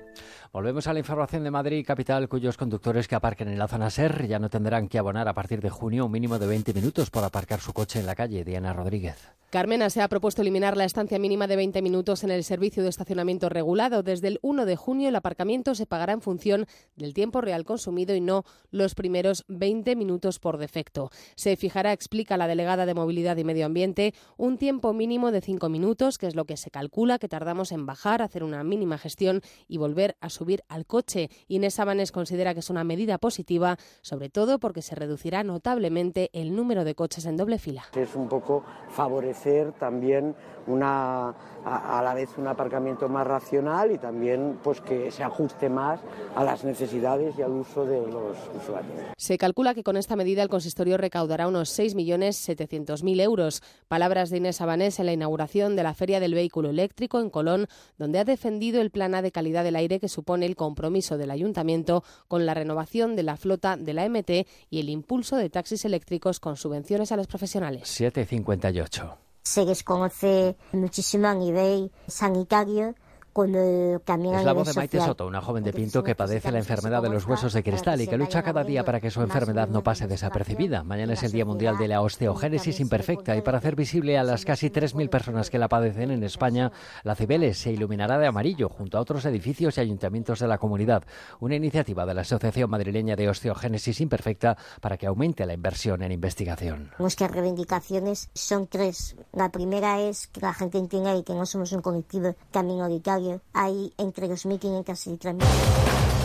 [0.51, 4.27] Volvemos a la información de Madrid capital, cuyos conductores que aparquen en la zona SER
[4.27, 7.23] ya no tendrán que abonar a partir de junio un mínimo de 20 minutos por
[7.23, 8.43] aparcar su coche en la calle.
[8.43, 9.29] Diana Rodríguez.
[9.51, 12.89] Carmena se ha propuesto eliminar la estancia mínima de 20 minutos en el servicio de
[12.89, 14.03] estacionamiento regulado.
[14.03, 18.15] Desde el 1 de junio el aparcamiento se pagará en función del tiempo real consumido
[18.15, 21.09] y no los primeros 20 minutos por defecto.
[21.35, 25.67] Se fijará, explica la delegada de Movilidad y Medio Ambiente, un tiempo mínimo de 5
[25.67, 29.41] minutos, que es lo que se calcula que tardamos en bajar, hacer una mínima gestión
[29.67, 31.29] y volver a subir al coche.
[31.49, 36.55] Inés Sabanes considera que es una medida positiva, sobre todo porque se reducirá notablemente el
[36.55, 37.83] número de coches en doble fila.
[37.93, 40.35] Es un poco favorecer también
[40.69, 41.29] una,
[41.65, 45.99] a, a la vez un aparcamiento más racional y también pues que se ajuste más
[46.35, 48.93] a las necesidades y al uso de los usuarios.
[49.17, 53.61] Se calcula que con esta medida el consistorio recaudará unos 6.700.000 euros.
[53.87, 57.67] Palabras de Inés Sabanés en la inauguración de la Feria del Vehículo Eléctrico en Colón,
[57.97, 61.31] donde ha defendido el plan A de calidad del aire que supone el compromiso del
[61.31, 65.85] ayuntamiento con la renovación de la flota de la MT y el impulso de taxis
[65.85, 67.83] eléctricos con subvenciones a los profesionales.
[67.99, 69.28] 7.58.
[69.49, 72.93] se desconoce muchísimo a nivel sanitario
[73.39, 75.11] cuando también Es la voz de Maite social.
[75.11, 78.07] Soto, una joven de Pinto que padece la enfermedad de los huesos de cristal y
[78.07, 80.83] que lucha cada día para que su enfermedad no pase desapercibida.
[80.83, 84.43] Mañana es el Día Mundial de la Osteogénesis Imperfecta y para hacer visible a las
[84.43, 86.73] casi 3.000 personas que la padecen en España,
[87.03, 91.03] la Cibeles se iluminará de amarillo junto a otros edificios y ayuntamientos de la comunidad.
[91.39, 96.11] Una iniciativa de la Asociación Madrileña de Osteogénesis Imperfecta para que aumente la inversión en
[96.11, 96.91] investigación.
[96.99, 99.15] Nuestras reivindicaciones son tres.
[99.31, 103.28] La primera es que la gente entienda y que no somos un colectivo también auditario.
[103.53, 106.18] Hay entre 2.500 y 3.000.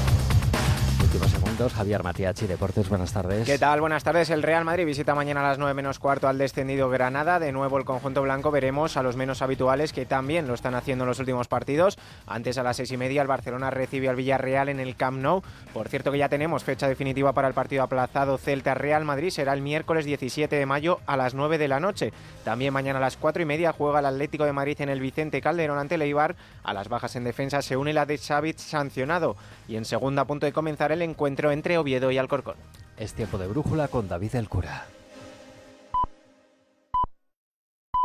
[1.14, 3.46] Últimos segundos, Javier Matiachi, Deportes, buenas tardes.
[3.46, 3.80] ¿Qué tal?
[3.80, 4.30] Buenas tardes.
[4.30, 7.38] El Real Madrid visita mañana a las 9 menos cuarto al descendido Granada.
[7.38, 11.04] De nuevo el conjunto blanco veremos a los menos habituales que también lo están haciendo
[11.04, 12.00] en los últimos partidos.
[12.26, 15.42] Antes a las seis y media el Barcelona recibe al Villarreal en el Camp Nou.
[15.72, 19.30] Por cierto que ya tenemos fecha definitiva para el partido aplazado Celta-Real Madrid.
[19.30, 22.12] Será el miércoles 17 de mayo a las 9 de la noche.
[22.42, 25.40] También mañana a las 4 y media juega el Atlético de Madrid en el Vicente
[25.40, 26.34] Calderón ante el Eibar.
[26.64, 29.36] A las bajas en defensa se une la de Xavi sancionado.
[29.68, 32.56] Y en segunda a punto de comenzar el encuentro entre Oviedo y Alcorcón.
[32.96, 34.86] Es tiempo de brújula con David El Cura.